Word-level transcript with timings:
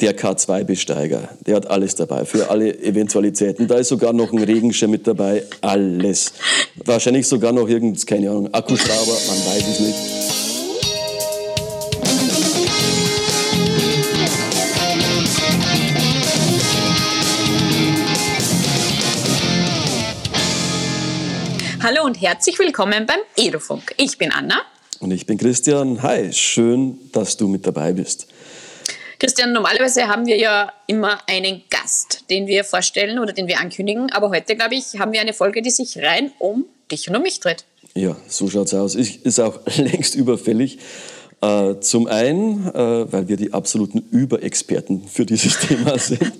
der 0.00 0.16
K2-Besteiger. 0.16 1.28
Der 1.46 1.56
hat 1.56 1.66
alles 1.66 1.94
dabei, 1.94 2.24
für 2.24 2.50
alle 2.50 2.74
Eventualitäten. 2.82 3.68
Da 3.68 3.76
ist 3.76 3.88
sogar 3.88 4.12
noch 4.12 4.32
ein 4.32 4.42
Regenschirm 4.42 4.90
mit 4.90 5.06
dabei, 5.06 5.44
alles. 5.60 6.32
Wahrscheinlich 6.76 7.28
sogar 7.28 7.52
noch 7.52 7.68
irgend, 7.68 8.06
keine 8.06 8.30
Ahnung, 8.30 8.52
Akkuschrauber, 8.52 9.12
man 9.12 9.38
weiß 9.46 9.68
es 9.68 9.80
nicht. 9.80 9.98
Hallo 21.82 22.04
und 22.04 22.20
herzlich 22.20 22.58
willkommen 22.58 23.06
beim 23.06 23.20
Edofunk. 23.36 23.94
Ich 23.96 24.18
bin 24.18 24.30
Anna. 24.32 24.60
Und 25.00 25.12
ich 25.12 25.26
bin 25.26 25.38
Christian. 25.38 26.02
Hi, 26.02 26.30
schön, 26.32 26.98
dass 27.12 27.38
du 27.38 27.48
mit 27.48 27.66
dabei 27.66 27.92
bist. 27.92 28.26
Christian, 29.20 29.52
normalerweise 29.52 30.08
haben 30.08 30.24
wir 30.24 30.38
ja 30.38 30.72
immer 30.86 31.18
einen 31.28 31.60
Gast, 31.68 32.24
den 32.30 32.46
wir 32.46 32.64
vorstellen 32.64 33.18
oder 33.18 33.34
den 33.34 33.46
wir 33.48 33.60
ankündigen. 33.60 34.10
Aber 34.12 34.30
heute, 34.30 34.56
glaube 34.56 34.74
ich, 34.76 34.98
haben 34.98 35.12
wir 35.12 35.20
eine 35.20 35.34
Folge, 35.34 35.60
die 35.60 35.70
sich 35.70 35.98
rein 35.98 36.32
um 36.38 36.64
dich 36.90 37.06
und 37.10 37.16
um 37.16 37.22
mich 37.22 37.38
dreht. 37.38 37.66
Ja, 37.94 38.16
so 38.28 38.48
schaut's 38.48 38.72
aus. 38.72 38.94
Ist 38.94 39.38
auch 39.38 39.60
längst 39.76 40.14
überfällig. 40.14 40.78
Äh, 41.42 41.80
zum 41.80 42.06
einen, 42.06 42.66
äh, 42.68 43.12
weil 43.12 43.28
wir 43.28 43.36
die 43.36 43.52
absoluten 43.52 43.98
Überexperten 44.10 45.06
für 45.06 45.26
dieses 45.26 45.58
Thema 45.68 45.98
sind. 45.98 46.32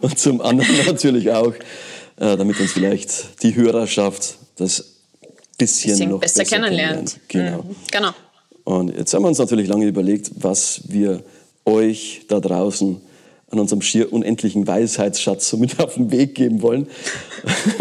und 0.00 0.16
zum 0.16 0.40
anderen 0.40 0.76
natürlich 0.86 1.32
auch, 1.32 1.52
äh, 1.52 2.36
damit 2.36 2.60
uns 2.60 2.70
vielleicht 2.70 3.42
die 3.42 3.56
Hörerschaft 3.56 4.36
das 4.54 4.84
bisschen, 5.58 5.90
bisschen 5.90 6.10
noch 6.10 6.20
besser, 6.20 6.44
besser 6.44 6.56
kennenlernt. 6.56 7.18
Genau. 7.26 7.62
Mhm, 7.62 7.76
genau. 7.90 8.10
Und 8.62 8.96
jetzt 8.96 9.12
haben 9.14 9.22
wir 9.22 9.28
uns 9.28 9.38
natürlich 9.38 9.66
lange 9.66 9.86
überlegt, 9.86 10.30
was 10.36 10.82
wir 10.86 11.24
euch 11.64 12.22
da 12.28 12.40
draußen 12.40 13.00
an 13.50 13.58
unserem 13.58 13.82
schier 13.82 14.12
unendlichen 14.12 14.66
Weisheitsschatz 14.66 15.48
so 15.48 15.56
mit 15.56 15.80
auf 15.80 15.94
den 15.94 16.10
Weg 16.10 16.34
geben 16.34 16.62
wollen. 16.62 16.86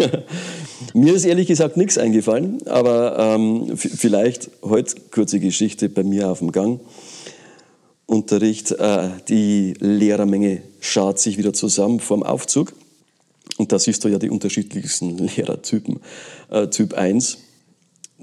mir 0.94 1.14
ist 1.14 1.26
ehrlich 1.26 1.48
gesagt 1.48 1.78
nichts 1.78 1.98
eingefallen, 1.98 2.66
aber 2.68 3.18
ähm, 3.20 3.78
vielleicht 3.78 4.50
heute 4.64 4.96
kurze 5.12 5.40
Geschichte 5.40 5.90
bei 5.90 6.04
mir 6.04 6.30
auf 6.30 6.40
dem 6.40 6.52
Gang. 6.52 6.80
Unterricht, 8.08 8.72
äh, 8.72 9.10
die 9.28 9.76
Lehrermenge 9.80 10.64
schaut 10.80 11.20
sich 11.20 11.38
wieder 11.38 11.54
zusammen 11.54 12.00
vorm 12.00 12.24
Aufzug. 12.24 12.74
Und 13.58 13.72
da 13.72 13.78
siehst 13.78 14.04
du 14.04 14.08
ja 14.08 14.18
die 14.18 14.30
unterschiedlichsten 14.30 15.18
Lehrertypen. 15.18 16.00
Äh, 16.50 16.68
typ 16.68 16.94
1, 16.94 17.38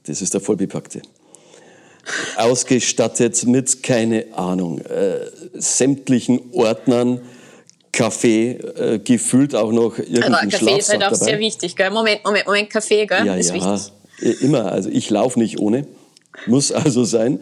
das 0.05 0.23
ist 0.23 0.35
der 0.35 0.41
Vollbepackte 0.41 1.03
ausgestattet 2.37 3.45
mit, 3.47 3.83
keine 3.83 4.27
Ahnung, 4.35 4.81
äh, 4.81 5.19
sämtlichen 5.55 6.41
Ordnern, 6.53 7.21
Kaffee, 7.93 8.53
äh, 8.53 8.99
gefüllt 8.99 9.55
auch 9.55 9.73
noch 9.73 9.99
irgendein 9.99 10.35
Aber 10.35 10.47
Kaffee 10.47 10.79
ist 10.79 10.91
halt 10.91 11.03
auch 11.03 11.13
dabei. 11.13 11.25
sehr 11.25 11.39
wichtig, 11.39 11.77
gell? 11.77 11.91
Moment, 11.91 12.25
Moment, 12.25 12.47
Moment, 12.47 12.71
Kaffee, 12.71 13.07
gell? 13.07 13.25
Ja, 13.27 13.35
ist 13.37 13.55
ja, 13.55 13.55
wichtig. 13.55 14.43
immer. 14.43 14.71
Also 14.71 14.91
ich 14.91 15.09
laufe 15.09 15.39
nicht 15.39 15.59
ohne, 15.59 15.87
muss 16.47 16.73
also 16.73 17.05
sein. 17.05 17.41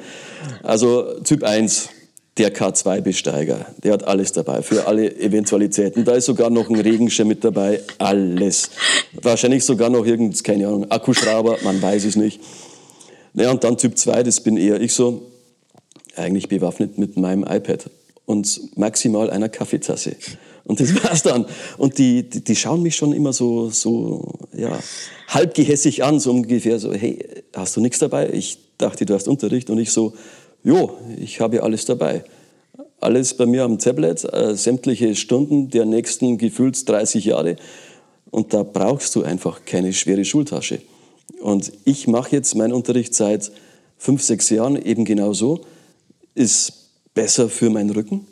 Also 0.63 1.21
Typ 1.25 1.43
1, 1.43 1.89
der 2.39 2.55
K2-Besteiger, 2.55 3.67
der 3.83 3.93
hat 3.93 4.05
alles 4.05 4.33
dabei, 4.33 4.63
für 4.63 4.87
alle 4.87 5.15
Eventualitäten. 5.17 6.05
Da 6.05 6.13
ist 6.13 6.27
sogar 6.27 6.51
noch 6.51 6.69
ein 6.69 6.81
Regenschirm 6.81 7.29
mit 7.29 7.45
dabei, 7.45 7.81
alles. 7.99 8.71
Wahrscheinlich 9.23 9.65
sogar 9.65 9.91
noch 9.91 10.05
irgendein, 10.05 10.43
keine 10.43 10.67
Ahnung, 10.67 10.91
Akkuschrauber, 10.91 11.59
man 11.63 11.81
weiß 11.81 12.05
es 12.05 12.17
nicht. 12.17 12.41
Naja, 13.35 13.51
und 13.51 13.63
dann 13.65 13.77
Typ 13.77 13.99
2, 13.99 14.23
das 14.23 14.41
bin 14.41 14.57
eher 14.57 14.81
ich 14.81 14.95
so, 14.95 15.23
eigentlich 16.17 16.49
bewaffnet 16.49 16.99
mit 16.99 17.17
meinem 17.17 17.43
iPad 17.43 17.91
und 18.27 18.77
maximal 18.77 19.29
einer 19.29 19.49
Kaffeetasse. 19.49 20.17
Und 20.65 20.81
das 20.81 20.95
war's 21.05 21.23
dann. 21.23 21.45
Und 21.77 21.99
die, 21.99 22.29
die, 22.29 22.43
die, 22.43 22.57
schauen 22.57 22.83
mich 22.83 22.97
schon 22.97 23.13
immer 23.13 23.33
so, 23.33 23.71
so 23.71 24.39
ja, 24.57 24.79
halb 25.29 25.55
gehässig 25.55 26.05
an, 26.05 26.21
so 26.21 26.31
ungefähr 26.31 26.79
so, 26.79 26.93
hey, 26.93 27.19
hast 27.55 27.77
du 27.77 27.81
nichts 27.81 27.99
dabei? 27.99 28.31
Ich 28.31 28.59
dachte, 28.79 29.05
du 29.05 29.15
hast 29.15 29.29
Unterricht. 29.29 29.69
Und 29.69 29.79
ich 29.79 29.91
so, 29.91 30.15
jo, 30.63 30.97
ich 31.19 31.41
habe 31.41 31.57
ja 31.57 31.63
alles 31.63 31.85
dabei. 31.85 32.25
Alles 33.01 33.35
bei 33.35 33.45
mir 33.45 33.65
am 33.65 33.79
Tablet, 33.79 34.25
äh, 34.33 34.55
sämtliche 34.55 35.15
Stunden 35.15 35.71
der 35.71 35.85
nächsten 35.85 36.39
gefühlt 36.39 36.89
30 36.89 37.25
Jahre. 37.25 37.57
Und 38.31 38.55
da 38.55 38.63
brauchst 38.63 39.15
du 39.17 39.23
einfach 39.23 39.65
keine 39.65 39.93
schwere 39.93 40.25
Schultasche. 40.25 40.81
Und 41.41 41.73
ich 41.85 42.07
mache 42.07 42.35
jetzt 42.37 42.55
meinen 42.55 42.73
Unterricht 42.73 43.15
seit 43.15 43.51
fünf, 43.99 44.23
sechs 44.23 44.51
Jahren 44.51 44.81
eben 44.81 45.05
genau 45.05 45.33
so. 45.33 45.61
Ist 46.35 46.91
besser 47.15 47.49
für 47.49 47.71
meinen 47.71 47.91
Rücken. 47.91 48.27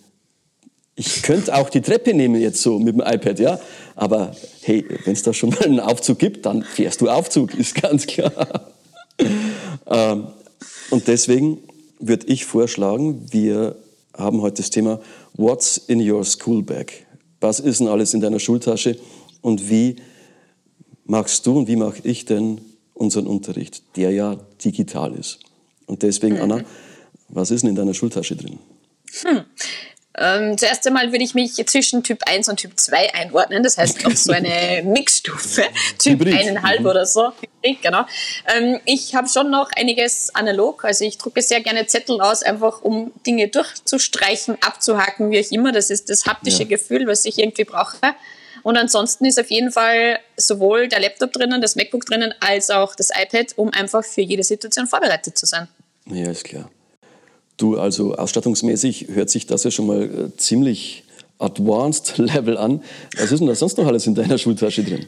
Ich 0.95 1.23
könnte 1.23 1.55
auch 1.55 1.71
die 1.71 1.81
Treppe 1.81 2.13
nehmen 2.13 2.41
jetzt 2.41 2.61
so 2.61 2.79
mit 2.79 2.95
dem 2.95 3.01
iPad, 3.01 3.39
ja. 3.39 3.61
Aber 3.97 4.35
hey, 4.63 4.85
wenn 5.05 5.15
es 5.15 5.23
da 5.23 5.33
schon 5.33 5.51
mal 5.51 5.63
einen 5.63 5.81
Aufzug 5.81 6.19
gibt, 6.19 6.45
dann 6.47 6.63
fährst 6.63 7.01
du 7.01 7.09
Aufzug, 7.09 7.55
ist 7.59 7.75
ganz 7.75 8.07
klar. 8.07 8.71
ähm, 9.87 10.29
und 10.91 11.09
deswegen 11.09 11.59
würde 11.99 12.27
ich 12.27 12.45
vorschlagen, 12.45 13.27
wir 13.31 13.77
haben 14.15 14.43
heute 14.43 14.57
das 14.57 14.71
Thema 14.71 15.01
What's 15.35 15.79
in 15.79 16.09
your 16.09 16.25
school 16.25 16.63
bag? 16.63 16.93
Was 17.41 17.61
ist 17.61 17.81
denn 17.81 17.89
alles 17.89 18.13
in 18.13 18.21
deiner 18.21 18.39
Schultasche 18.39 18.99
und 19.41 19.71
wie 19.71 19.97
machst 21.05 21.47
du 21.47 21.59
und 21.59 21.69
wie 21.69 21.77
mache 21.77 22.01
ich 22.05 22.25
denn 22.25 22.61
unseren 23.03 23.27
Unterricht, 23.27 23.83
der 23.97 24.11
ja 24.11 24.37
digital 24.65 25.15
ist. 25.15 25.41
Und 25.87 26.03
deswegen, 26.03 26.37
mhm. 26.37 26.43
Anna, 26.43 26.65
was 27.29 27.51
ist 27.51 27.63
denn 27.63 27.71
in 27.71 27.77
deiner 27.77 27.95
Schultasche 27.95 28.37
drin? 28.37 28.59
Hm. 29.23 29.45
Ähm, 30.15 30.59
zuerst 30.59 30.87
einmal 30.87 31.11
würde 31.11 31.25
ich 31.25 31.35
mich 31.35 31.55
zwischen 31.55 32.03
Typ 32.03 32.19
1 32.27 32.49
und 32.51 32.59
Typ 32.59 32.79
2 32.79 33.15
einordnen. 33.15 33.63
Das 33.63 33.79
heißt 33.79 34.05
auch 34.05 34.11
so 34.15 34.33
eine 34.33 34.83
Mixstufe, 34.85 35.65
Typ 35.99 36.21
1,5 36.21 36.81
mhm. 36.81 36.87
oder 36.87 37.07
so. 37.07 37.33
genau. 37.83 38.05
Ähm, 38.55 38.79
ich 38.85 39.15
habe 39.15 39.29
schon 39.29 39.51
noch 39.51 39.71
einiges 39.75 40.35
analog. 40.35 40.85
Also 40.85 41.05
ich 41.05 41.17
drucke 41.17 41.41
sehr 41.41 41.61
gerne 41.61 41.87
Zettel 41.87 42.21
aus, 42.21 42.43
einfach 42.43 42.83
um 42.83 43.13
Dinge 43.27 43.49
durchzustreichen, 43.49 44.59
abzuhaken, 44.61 45.31
wie 45.31 45.41
auch 45.41 45.51
immer. 45.51 45.73
Das 45.73 45.89
ist 45.89 46.11
das 46.11 46.27
haptische 46.27 46.65
ja. 46.65 46.69
Gefühl, 46.69 47.07
was 47.07 47.25
ich 47.25 47.39
irgendwie 47.39 47.65
brauche. 47.65 47.97
Und 48.63 48.77
ansonsten 48.77 49.25
ist 49.25 49.41
auf 49.41 49.51
jeden 49.51 49.73
Fall 49.73 50.19
sowohl 50.37 50.89
der 50.89 51.01
Laptop 51.01 51.33
drinnen, 51.33 51.61
das 51.61 51.77
MacBook 51.77 52.05
drinnen, 52.07 52.35
als 52.41 52.71
auch 52.71 52.95
das 52.95 53.11
iPad, 53.11 53.53
um 53.57 53.71
einfach 53.71 54.05
für 54.05 54.21
jede 54.21 54.43
Situation 54.43 54.87
vorbereitet 54.87 55.37
zu 55.37 55.47
sein. 55.47 55.69
Ja, 56.07 56.31
ist 56.31 56.45
klar. 56.45 56.71
Du, 57.57 57.79
also 57.79 58.15
ausstattungsmäßig 58.15 59.09
hört 59.09 59.31
sich 59.31 59.47
das 59.47 59.65
ja 59.65 59.71
schon 59.71 59.87
mal 59.87 60.03
äh, 60.03 60.37
ziemlich 60.37 61.05
advanced 61.39 62.15
Level 62.19 62.57
an. 62.57 62.83
Was 63.17 63.33
ist 63.33 63.41
denn 63.41 63.49
da 63.49 63.55
sonst 63.55 63.79
noch 63.79 63.87
alles 63.87 64.07
in 64.07 64.15
deiner 64.15 64.39
Schultasche 64.39 64.85
drin? 64.85 65.07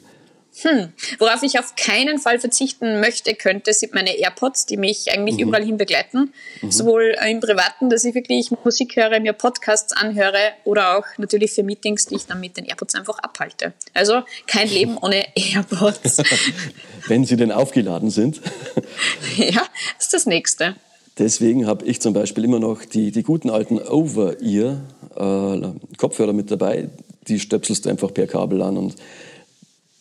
Hm. 0.63 0.93
Worauf 1.19 1.43
ich 1.43 1.59
auf 1.59 1.75
keinen 1.75 2.19
Fall 2.19 2.39
verzichten 2.39 3.01
möchte, 3.01 3.35
könnte, 3.35 3.73
sind 3.73 3.93
meine 3.93 4.17
AirPods, 4.17 4.67
die 4.67 4.77
mich 4.77 5.13
eigentlich 5.13 5.37
mhm. 5.37 5.49
überall 5.49 5.65
hin 5.65 5.77
begleiten. 5.77 6.33
Mhm. 6.63 6.71
Sowohl 6.71 7.17
im 7.29 7.41
Privaten, 7.41 7.91
dass 7.91 8.05
ich 8.05 8.15
wirklich 8.15 8.53
Musik 8.65 8.95
höre, 8.95 9.19
mir 9.19 9.33
Podcasts 9.33 9.93
anhöre 9.93 10.53
oder 10.65 10.97
auch 10.97 11.05
natürlich 11.19 11.53
für 11.53 11.65
Meetings, 11.65 12.07
die 12.07 12.15
ich 12.15 12.27
dann 12.27 12.39
mit 12.41 12.57
den 12.57 12.67
AirPods 12.67 12.95
einfach 12.95 13.19
abhalte. 13.19 13.73
Also 13.95 14.23
kein 14.47 14.69
Leben 14.71 14.97
ohne 14.99 15.25
AirPods. 15.35 16.23
Wenn 17.09 17.25
sie 17.25 17.37
denn 17.37 17.51
aufgeladen 17.51 18.11
sind. 18.11 18.41
ja, 19.37 19.67
das 19.97 20.07
ist 20.07 20.15
das 20.15 20.27
Nächste. 20.27 20.77
Deswegen 21.19 21.67
habe 21.67 21.85
ich 21.85 22.01
zum 22.01 22.13
Beispiel 22.13 22.45
immer 22.45 22.61
noch 22.61 22.85
die, 22.85 23.13
die 23.13 23.23
guten 23.23 23.49
alten 23.51 23.79
Over-Ear-Kopfhörer 23.79 26.31
äh, 26.31 26.35
mit 26.35 26.51
dabei. 26.51 26.89
Die 27.29 27.39
stöpselst 27.39 27.87
du 27.87 27.91
einfach 27.91 28.13
per 28.13 28.27
Kabel 28.27 28.63
an 28.63 28.77
und 28.77 28.97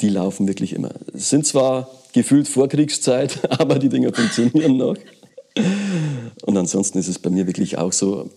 die 0.04 0.10
laufen 0.10 0.48
wirklich 0.48 0.74
immer. 0.74 0.92
Es 1.14 1.30
sind 1.30 1.48
zwar 1.48 1.90
gefühlt 2.12 2.48
Vorkriegszeit, 2.48 3.40
aber 3.60 3.80
die 3.80 3.90
Dinger 3.90 4.14
funktionieren 4.14 4.78
noch. 4.78 4.98
Und 6.46 6.58
ansonsten 6.58 7.00
ist 7.00 7.08
es 7.08 7.20
bei 7.20 7.30
mir 7.30 7.48
wirklich 7.48 7.78
auch 7.78 7.94
so, 7.94 8.30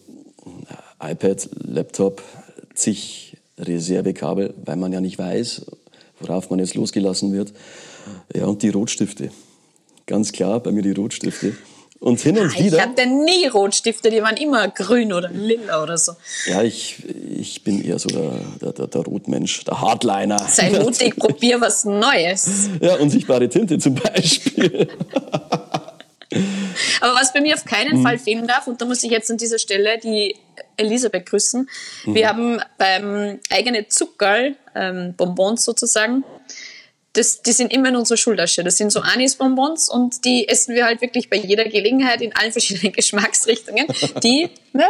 äh, 1.01 1.13
iPad, 1.13 1.49
Laptop, 1.63 2.23
zig 2.75 3.37
Reservekabel, 3.59 4.55
weil 4.65 4.77
man 4.77 4.93
ja 4.93 5.01
nicht 5.01 5.19
weiß, 5.19 5.67
worauf 6.21 6.51
man 6.51 6.61
jetzt 6.61 6.75
losgelassen 6.75 7.33
wird. 7.33 7.53
Ja, 8.35 8.47
und 8.47 8.63
die 8.63 8.69
Rotstifte. 8.69 9.31
Ganz 10.07 10.31
klar, 10.31 10.61
bei 10.61 10.71
mir 10.71 10.83
die 10.83 10.93
Rotstifte. 10.93 11.57
Und 11.99 12.21
hin 12.21 12.39
und 12.39 12.59
wieder. 12.59 12.77
Ich 12.77 12.83
hatte 12.83 13.07
nie 13.07 13.47
Rotstifte, 13.47 14.11
die 14.11 14.23
waren 14.23 14.37
immer 14.37 14.69
grün 14.69 15.13
oder 15.13 15.29
lila 15.31 15.83
oder 15.83 15.97
so. 15.97 16.13
Ja, 16.47 16.63
ich, 16.63 17.03
ich 17.39 17.65
bin 17.65 17.83
eher 17.83 17.99
so 17.99 18.09
der, 18.09 18.73
der, 18.73 18.87
der, 18.87 19.01
Rotmensch, 19.03 19.65
der 19.65 19.81
Hardliner. 19.81 20.39
Sei 20.39 20.71
mutig, 20.71 21.17
probier 21.17 21.61
was 21.61 21.85
Neues. 21.85 22.69
Ja, 22.81 22.97
unsichtbare 22.97 23.49
Tinte 23.49 23.79
zum 23.79 23.95
Beispiel. 23.95 24.89
Aber 27.01 27.15
was 27.15 27.33
bei 27.33 27.41
mir 27.41 27.55
auf 27.55 27.65
keinen 27.65 27.99
mhm. 27.99 28.03
Fall 28.03 28.19
fehlen 28.19 28.47
darf, 28.47 28.67
und 28.67 28.81
da 28.81 28.85
muss 28.85 29.03
ich 29.03 29.11
jetzt 29.11 29.31
an 29.31 29.37
dieser 29.37 29.59
Stelle 29.59 29.99
die 29.99 30.37
Elisabeth 30.77 31.27
grüßen. 31.27 31.69
Mhm. 32.05 32.15
Wir 32.15 32.29
haben 32.29 32.61
beim 32.79 33.39
eigenen 33.51 33.89
Zuckerl, 33.89 34.57
ähm, 34.75 35.15
Bonbons 35.17 35.65
sozusagen, 35.65 36.25
das, 37.17 37.43
die 37.43 37.53
sind 37.53 37.73
immer 37.73 37.89
in 37.89 37.97
unserer 37.97 38.17
Schultasche. 38.17 38.63
Das 38.63 38.77
sind 38.77 38.93
so 38.93 39.01
Anisbonbons 39.01 39.89
und 39.89 40.25
die 40.25 40.49
essen 40.49 40.75
wir 40.75 40.85
halt 40.85 41.01
wirklich 41.01 41.31
bei 41.31 41.37
jeder 41.37 41.65
Gelegenheit 41.65 42.21
in 42.21 42.35
allen 42.35 42.53
verschiedenen 42.57 42.93
Geschmacksrichtungen. 42.93 43.87
Die 44.23 44.49
ja, 44.75 44.89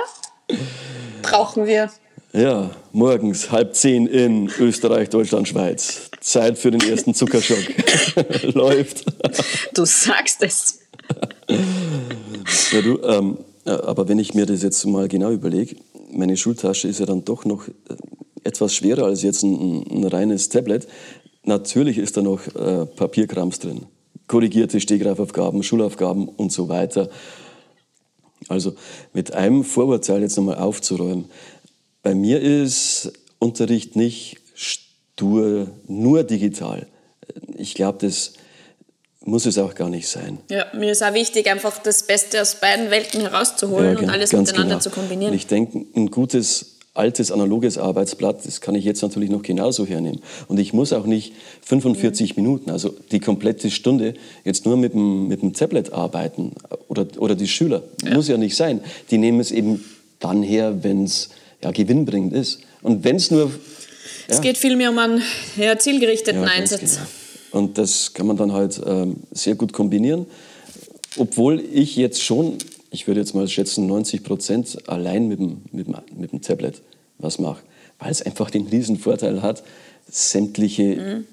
brauchen 1.22 1.66
wir. 1.66 1.90
Ja, 2.32 2.70
morgens 2.92 3.50
halb 3.50 3.74
zehn 3.74 4.06
in 4.06 4.50
Österreich, 4.58 5.08
Deutschland, 5.08 5.48
Schweiz. 5.48 6.10
Zeit 6.20 6.58
für 6.58 6.70
den 6.70 6.86
ersten 6.86 7.14
Zuckerschock. 7.14 7.64
Läuft. 8.54 9.04
Du 9.72 9.84
sagst 9.84 10.42
es. 10.42 10.80
Ja, 12.72 12.82
du, 12.82 13.00
ähm, 13.02 13.38
aber 13.64 14.08
wenn 14.08 14.18
ich 14.18 14.34
mir 14.34 14.44
das 14.46 14.62
jetzt 14.62 14.84
mal 14.84 15.08
genau 15.08 15.30
überlege, 15.30 15.76
meine 16.10 16.36
Schultasche 16.36 16.88
ist 16.88 17.00
ja 17.00 17.06
dann 17.06 17.24
doch 17.24 17.44
noch 17.44 17.68
äh, 17.68 17.72
etwas 18.44 18.74
schwerer 18.74 19.06
als 19.06 19.22
jetzt 19.22 19.42
ein, 19.42 19.84
ein 19.90 20.04
reines 20.04 20.48
Tablet. 20.48 20.86
Natürlich 21.46 21.96
ist 21.96 22.16
da 22.16 22.22
noch 22.22 22.44
äh, 22.54 22.86
Papierkrams 22.86 23.60
drin. 23.60 23.86
Korrigierte 24.26 24.80
Stegreifaufgaben, 24.80 25.62
Schulaufgaben 25.62 26.28
und 26.28 26.52
so 26.52 26.68
weiter. 26.68 27.08
Also 28.48 28.74
mit 29.12 29.32
einem 29.32 29.62
Vorurteil 29.62 30.22
jetzt 30.22 30.36
nochmal 30.36 30.56
aufzuräumen. 30.56 31.26
Bei 32.02 32.14
mir 32.14 32.40
ist 32.40 33.12
Unterricht 33.38 33.94
nicht 33.94 34.38
stur, 34.54 35.68
nur 35.86 36.24
digital. 36.24 36.88
Ich 37.56 37.74
glaube, 37.74 37.98
das 38.00 38.34
muss 39.20 39.46
es 39.46 39.56
auch 39.58 39.74
gar 39.74 39.88
nicht 39.88 40.08
sein. 40.08 40.38
Ja, 40.50 40.66
mir 40.74 40.90
ist 40.90 41.02
auch 41.02 41.14
wichtig, 41.14 41.48
einfach 41.48 41.78
das 41.78 42.04
Beste 42.04 42.42
aus 42.42 42.56
beiden 42.60 42.90
Welten 42.90 43.20
herauszuholen 43.20 43.94
ja, 43.94 44.02
und 44.02 44.10
alles 44.10 44.32
miteinander 44.32 44.74
genau. 44.74 44.80
zu 44.80 44.90
kombinieren. 44.90 45.30
Und 45.30 45.36
ich 45.36 45.46
denke, 45.46 45.84
ein 45.94 46.10
gutes 46.10 46.75
altes 46.96 47.30
analoges 47.30 47.78
Arbeitsblatt, 47.78 48.46
das 48.46 48.60
kann 48.60 48.74
ich 48.74 48.84
jetzt 48.84 49.02
natürlich 49.02 49.30
noch 49.30 49.42
genauso 49.42 49.86
hernehmen. 49.86 50.20
Und 50.48 50.58
ich 50.58 50.72
muss 50.72 50.92
auch 50.92 51.06
nicht 51.06 51.32
45 51.62 52.36
mhm. 52.36 52.42
Minuten, 52.42 52.70
also 52.70 52.94
die 53.12 53.20
komplette 53.20 53.70
Stunde, 53.70 54.14
jetzt 54.44 54.64
nur 54.64 54.76
mit 54.76 54.94
dem, 54.94 55.28
mit 55.28 55.42
dem 55.42 55.52
Tablet 55.52 55.92
arbeiten. 55.92 56.52
Oder, 56.88 57.06
oder 57.18 57.34
die 57.34 57.48
Schüler. 57.48 57.82
Ja. 58.04 58.14
Muss 58.14 58.28
ja 58.28 58.36
nicht 58.36 58.56
sein. 58.56 58.80
Die 59.10 59.18
nehmen 59.18 59.40
es 59.40 59.50
eben 59.52 59.84
dann 60.20 60.42
her, 60.42 60.82
wenn 60.82 61.04
es 61.04 61.30
ja, 61.62 61.70
gewinnbringend 61.70 62.32
ist. 62.32 62.60
Und 62.82 63.04
wenn 63.04 63.16
es 63.16 63.30
nur. 63.30 63.50
Es 64.28 64.40
geht 64.40 64.58
vielmehr 64.58 64.90
um 64.90 64.98
einen 64.98 65.22
ja, 65.56 65.78
zielgerichteten 65.78 66.42
ja, 66.42 66.48
Einsatz. 66.48 66.96
Genau. 66.96 67.06
Und 67.52 67.78
das 67.78 68.12
kann 68.12 68.26
man 68.26 68.36
dann 68.36 68.52
halt 68.52 68.80
ähm, 68.86 69.16
sehr 69.30 69.54
gut 69.54 69.72
kombinieren. 69.72 70.26
Obwohl 71.16 71.62
ich 71.72 71.96
jetzt 71.96 72.22
schon, 72.22 72.58
ich 72.90 73.06
würde 73.06 73.20
jetzt 73.20 73.34
mal 73.34 73.48
schätzen, 73.48 73.86
90 73.86 74.22
Prozent 74.22 74.88
allein 74.88 75.28
mit 75.28 75.38
dem, 75.38 75.62
mit, 75.72 75.86
dem, 75.86 75.96
mit 76.16 76.32
dem 76.32 76.42
Tablet 76.42 76.82
was 77.18 77.38
mache. 77.38 77.62
Weil 77.98 78.10
es 78.10 78.22
einfach 78.22 78.50
den 78.50 78.66
riesen 78.66 78.98
Vorteil 78.98 79.42
hat, 79.42 79.62
sämtliche 80.10 80.82
mhm. 80.96 81.26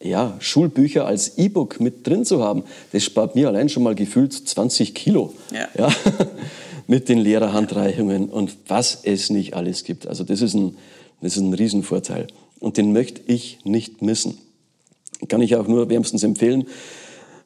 ja, 0.00 0.36
Schulbücher 0.40 1.06
als 1.06 1.38
E-Book 1.38 1.80
mit 1.80 2.06
drin 2.06 2.24
zu 2.24 2.42
haben. 2.42 2.64
Das 2.92 3.04
spart 3.04 3.34
mir 3.34 3.48
allein 3.48 3.68
schon 3.68 3.82
mal 3.82 3.94
gefühlt 3.94 4.32
20 4.32 4.94
Kilo. 4.94 5.34
Ja. 5.52 5.68
ja 5.76 5.94
mit 6.86 7.08
den 7.08 7.18
Lehrerhandreichungen 7.18 8.28
und 8.28 8.56
was 8.68 9.00
es 9.04 9.30
nicht 9.30 9.54
alles 9.54 9.84
gibt. 9.84 10.06
Also 10.06 10.24
das 10.24 10.42
ist 10.42 10.54
ein, 10.54 10.76
das 11.20 11.36
ist 11.36 11.42
ein 11.42 11.54
Riesenvorteil. 11.54 12.26
Und 12.60 12.76
den 12.76 12.92
möchte 12.92 13.20
ich 13.26 13.58
nicht 13.64 14.02
missen. 14.02 14.38
Kann 15.28 15.40
ich 15.40 15.56
auch 15.56 15.66
nur 15.66 15.88
wärmstens 15.88 16.22
empfehlen. 16.22 16.66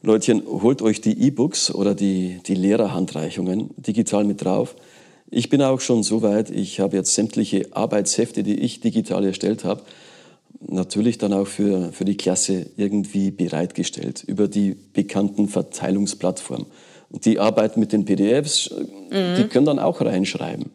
Leutchen, 0.02 0.42
holt 0.46 0.82
euch 0.82 1.00
die 1.00 1.20
E-Books 1.26 1.74
oder 1.74 1.94
die, 1.94 2.40
die 2.46 2.54
Lehrerhandreichungen 2.54 3.70
digital 3.76 4.24
mit 4.24 4.44
drauf. 4.44 4.76
Ich 5.30 5.48
bin 5.48 5.62
auch 5.62 5.80
schon 5.80 6.02
so 6.02 6.22
weit, 6.22 6.50
ich 6.50 6.80
habe 6.80 6.96
jetzt 6.96 7.14
sämtliche 7.14 7.68
Arbeitshefte, 7.72 8.42
die 8.42 8.60
ich 8.60 8.80
digital 8.80 9.24
erstellt 9.24 9.64
habe, 9.64 9.82
natürlich 10.60 11.18
dann 11.18 11.32
auch 11.32 11.46
für, 11.46 11.92
für 11.92 12.04
die 12.04 12.16
Klasse 12.16 12.66
irgendwie 12.76 13.30
bereitgestellt 13.30 14.22
über 14.26 14.48
die 14.48 14.76
bekannten 14.92 15.48
Verteilungsplattformen. 15.48 16.66
Und 17.10 17.24
die 17.24 17.38
arbeiten 17.38 17.80
mit 17.80 17.92
den 17.92 18.04
PDFs, 18.04 18.70
mhm. 18.70 19.36
die 19.36 19.44
können 19.44 19.66
dann 19.66 19.78
auch 19.78 20.00
reinschreiben. 20.00 20.70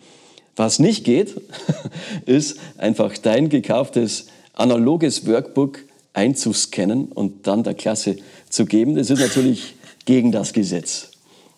Was 0.56 0.79
nicht 0.79 1.03
geht, 1.03 1.39
ist 2.25 2.59
einfach 2.77 3.17
dein 3.17 3.50
gekauftes 3.50 4.27
analoges 4.53 5.25
Workbook 5.25 5.79
einzuscannen 6.13 7.06
und 7.06 7.47
dann 7.47 7.63
der 7.63 7.74
Klasse 7.74 8.17
zu 8.51 8.65
geben. 8.65 8.95
Das 8.95 9.09
ist 9.09 9.19
natürlich 9.19 9.75
gegen 10.06 10.31
das 10.31 10.53
Gesetz. 10.53 11.09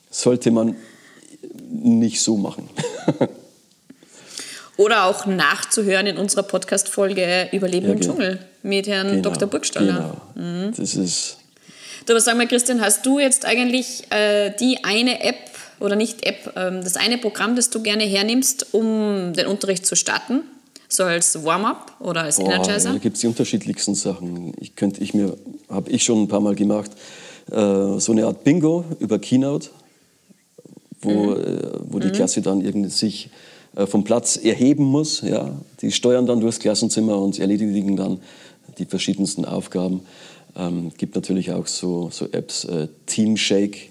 Sollte 0.10 0.52
man 0.52 0.76
nicht 1.70 2.22
so 2.22 2.38
machen. 2.38 2.70
Oder 4.78 5.06
auch 5.06 5.26
nachzuhören 5.26 6.08
in 6.08 6.18
unserer 6.18 6.44
Podcast-Folge 6.44 7.50
Überleben 7.52 7.88
ja, 7.88 7.94
im 7.94 8.00
genau. 8.00 8.14
Dschungel 8.14 8.40
mit 8.64 8.88
Herrn 8.88 9.10
genau, 9.10 9.30
Dr. 9.30 9.48
Burgstaller. 9.48 10.18
Genau. 10.36 10.48
Mhm. 10.48 10.74
Das 10.76 10.96
ist. 10.96 11.38
Du, 12.06 12.14
aber 12.14 12.22
sag 12.22 12.38
mal, 12.38 12.48
Christian, 12.48 12.82
hast 12.82 13.06
du 13.06 13.20
jetzt 13.20 13.46
eigentlich 13.46 14.12
äh, 14.12 14.52
die 14.60 14.84
eine 14.84 15.24
App 15.24 15.38
oder 15.80 15.96
nicht 15.96 16.26
App, 16.26 16.54
ähm, 16.56 16.84
das 16.84 16.96
eine 16.96 17.18
Programm, 17.18 17.56
das 17.56 17.70
du 17.70 17.82
gerne 17.82 18.04
hernimmst, 18.04 18.74
um 18.74 19.34
den 19.34 19.48
Unterricht 19.48 19.86
zu 19.86 19.96
starten? 19.96 20.42
So 20.94 21.06
als 21.06 21.44
Warm-up 21.44 21.92
oder 22.02 22.22
als 22.22 22.38
Energizer? 22.38 22.94
da 22.94 23.00
gibt 23.00 23.16
es 23.16 23.22
die 23.22 23.28
unterschiedlichsten 23.28 23.96
Sachen. 23.96 24.54
Ich 24.60 24.76
könnte 24.76 25.02
ich 25.02 25.16
mir, 25.16 25.36
habe 25.68 25.90
ich 25.90 26.04
schon 26.04 26.22
ein 26.22 26.28
paar 26.28 26.40
Mal 26.40 26.54
gemacht, 26.54 26.92
äh, 27.50 27.98
so 27.98 28.12
eine 28.12 28.28
Art 28.28 28.44
Bingo 28.44 28.86
über 29.00 29.18
Keynote, 29.18 29.72
wo, 31.02 31.10
mhm. 31.10 31.32
äh, 31.32 31.60
wo 31.90 31.98
die 31.98 32.10
mhm. 32.10 32.12
Klasse 32.12 32.44
dann 32.44 32.62
irgendwie 32.62 32.92
sich 32.92 33.32
äh, 33.76 33.88
vom 33.88 34.04
Platz 34.04 34.38
erheben 34.38 34.84
muss. 34.84 35.22
Ja. 35.22 35.50
Die 35.82 35.92
steuern 35.92 36.28
dann 36.28 36.42
durchs 36.42 36.60
Klassenzimmer 36.60 37.18
und 37.18 37.40
erledigen 37.40 37.98
dann 37.98 38.20
die 38.78 38.86
verschiedensten 38.86 39.46
Aufgaben. 39.46 40.02
Ähm, 40.56 40.92
gibt 40.96 41.16
natürlich 41.16 41.52
auch 41.54 41.66
so, 41.66 42.10
so 42.12 42.28
Apps, 42.32 42.66
äh, 42.66 42.88
Team 43.08 43.36
Shake, 43.36 43.90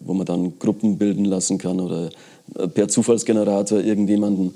wo 0.00 0.12
man 0.12 0.26
dann 0.26 0.58
Gruppen 0.58 0.98
bilden 0.98 1.24
lassen 1.24 1.56
kann 1.56 1.80
oder 1.80 2.10
äh, 2.54 2.68
per 2.68 2.88
Zufallsgenerator 2.88 3.80
irgendjemanden 3.80 4.54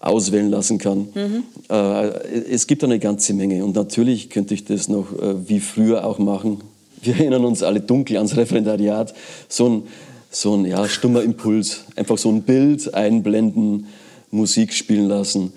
auswählen 0.00 0.50
lassen 0.50 0.78
kann. 0.78 1.08
Mhm. 1.14 1.42
Äh, 1.68 2.08
es 2.50 2.66
gibt 2.66 2.84
eine 2.84 2.98
ganze 2.98 3.34
Menge 3.34 3.64
und 3.64 3.74
natürlich 3.74 4.30
könnte 4.30 4.54
ich 4.54 4.64
das 4.64 4.88
noch 4.88 5.12
äh, 5.12 5.48
wie 5.48 5.60
früher 5.60 6.06
auch 6.06 6.18
machen. 6.18 6.60
Wir 7.02 7.14
erinnern 7.14 7.44
uns 7.44 7.62
alle 7.62 7.80
dunkel 7.80 8.16
ans 8.16 8.36
Referendariat. 8.36 9.14
So 9.48 9.68
ein 9.68 9.82
so 10.36 10.54
ein 10.54 10.66
ja, 10.66 10.88
stummer 10.88 11.22
Impuls. 11.22 11.84
Einfach 11.96 12.18
so 12.18 12.30
ein 12.30 12.42
Bild 12.42 12.92
einblenden, 12.94 13.86
Musik 14.30 14.72
spielen 14.72 15.08
lassen. 15.08 15.52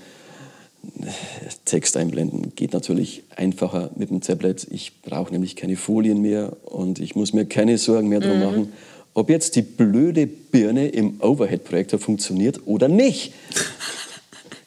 Text 1.66 1.98
einblenden 1.98 2.54
geht 2.56 2.74
natürlich 2.74 3.24
einfacher 3.36 3.90
mit 3.96 4.10
dem 4.10 4.22
Tablet. 4.22 4.68
Ich 4.72 5.02
brauche 5.02 5.32
nämlich 5.34 5.56
keine 5.56 5.76
Folien 5.76 6.22
mehr 6.22 6.54
und 6.64 7.00
ich 7.00 7.16
muss 7.16 7.34
mir 7.34 7.46
keine 7.46 7.78
Sorgen 7.78 8.08
mehr 8.08 8.22
darum 8.22 8.38
mhm. 8.38 8.46
machen, 8.46 8.74
ob 9.14 9.30
jetzt 9.30 9.56
die 9.56 9.62
blöde 9.62 10.28
Birne 10.28 10.88
im 10.88 11.20
Overhead-Projektor 11.20 12.00
funktioniert 12.00 12.62
oder 12.66 12.88
nicht. 12.88 13.34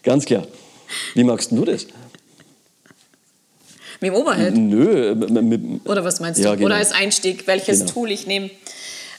Ganz 0.03 0.25
klar. 0.25 0.47
Wie 1.15 1.25
magst 1.25 1.53
du 1.53 1.65
das? 1.65 1.87
Mit 4.01 4.11
dem 4.11 4.15
Overhead? 4.15 4.55
Nö. 4.55 5.15
Mit, 5.15 5.87
oder 5.89 6.05
was 6.05 6.21
meinst 6.21 6.41
du? 6.41 6.45
Ja, 6.45 6.55
genau. 6.55 6.67
Oder 6.67 6.77
als 6.77 6.93
Einstieg, 6.93 7.47
welches 7.47 7.81
genau. 7.81 7.93
Tool 7.93 8.11
ich 8.11 8.27
nehme? 8.27 8.51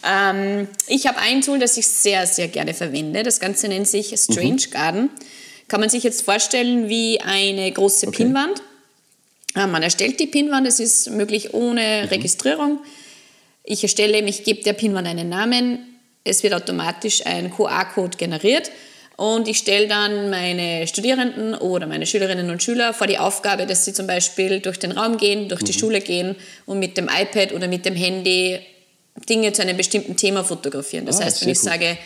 Ähm, 0.05 0.67
ich 0.87 1.07
habe 1.07 1.19
ein 1.19 1.41
Tool, 1.41 1.59
das 1.59 1.77
ich 1.77 1.87
sehr, 1.87 2.27
sehr 2.27 2.49
gerne 2.49 2.73
verwende. 2.73 3.23
Das 3.23 3.39
Ganze 3.39 3.69
nennt 3.69 3.87
sich 3.87 4.13
Strange 4.19 4.51
mhm. 4.67 4.71
Garden. 4.71 5.09
Kann 5.69 5.79
man 5.79 5.89
sich 5.89 6.03
jetzt 6.03 6.23
vorstellen 6.23 6.89
wie 6.89 7.21
eine 7.21 7.71
große 7.71 8.07
okay. 8.07 8.25
Pinwand. 8.25 8.61
Äh, 9.55 9.67
man 9.67 9.81
erstellt 9.81 10.19
die 10.19 10.27
Pinwand, 10.27 10.67
es 10.67 10.81
ist 10.81 11.09
möglich 11.09 11.53
ohne 11.53 12.03
mhm. 12.03 12.09
Registrierung. 12.09 12.79
Ich 13.63 13.81
erstelle, 13.83 14.19
ich 14.19 14.43
gebe 14.43 14.61
der 14.63 14.73
Pinwand 14.73 15.07
einen 15.07 15.29
Namen, 15.29 15.79
es 16.25 16.43
wird 16.43 16.53
automatisch 16.53 17.25
ein 17.25 17.49
QR-Code 17.49 18.17
generiert 18.17 18.69
und 19.15 19.47
ich 19.47 19.59
stelle 19.59 19.87
dann 19.87 20.29
meine 20.29 20.87
Studierenden 20.87 21.53
oder 21.53 21.85
meine 21.85 22.05
Schülerinnen 22.05 22.49
und 22.49 22.63
Schüler 22.63 22.93
vor 22.93 23.07
die 23.07 23.19
Aufgabe, 23.19 23.65
dass 23.67 23.85
sie 23.85 23.93
zum 23.93 24.07
Beispiel 24.07 24.59
durch 24.59 24.79
den 24.79 24.91
Raum 24.91 25.17
gehen, 25.17 25.49
durch 25.49 25.61
mhm. 25.61 25.65
die 25.65 25.73
Schule 25.73 26.01
gehen 26.01 26.35
und 26.65 26.79
mit 26.79 26.97
dem 26.97 27.07
iPad 27.07 27.53
oder 27.53 27.67
mit 27.67 27.85
dem 27.85 27.95
Handy 27.95 28.59
Dinge 29.29 29.53
zu 29.53 29.61
einem 29.61 29.77
bestimmten 29.77 30.15
Thema 30.17 30.43
fotografieren. 30.43 31.05
Das 31.05 31.21
ah, 31.21 31.25
heißt, 31.25 31.41
wenn 31.41 31.49
ich 31.49 31.59
gut. 31.59 31.69
sage, 31.69 31.97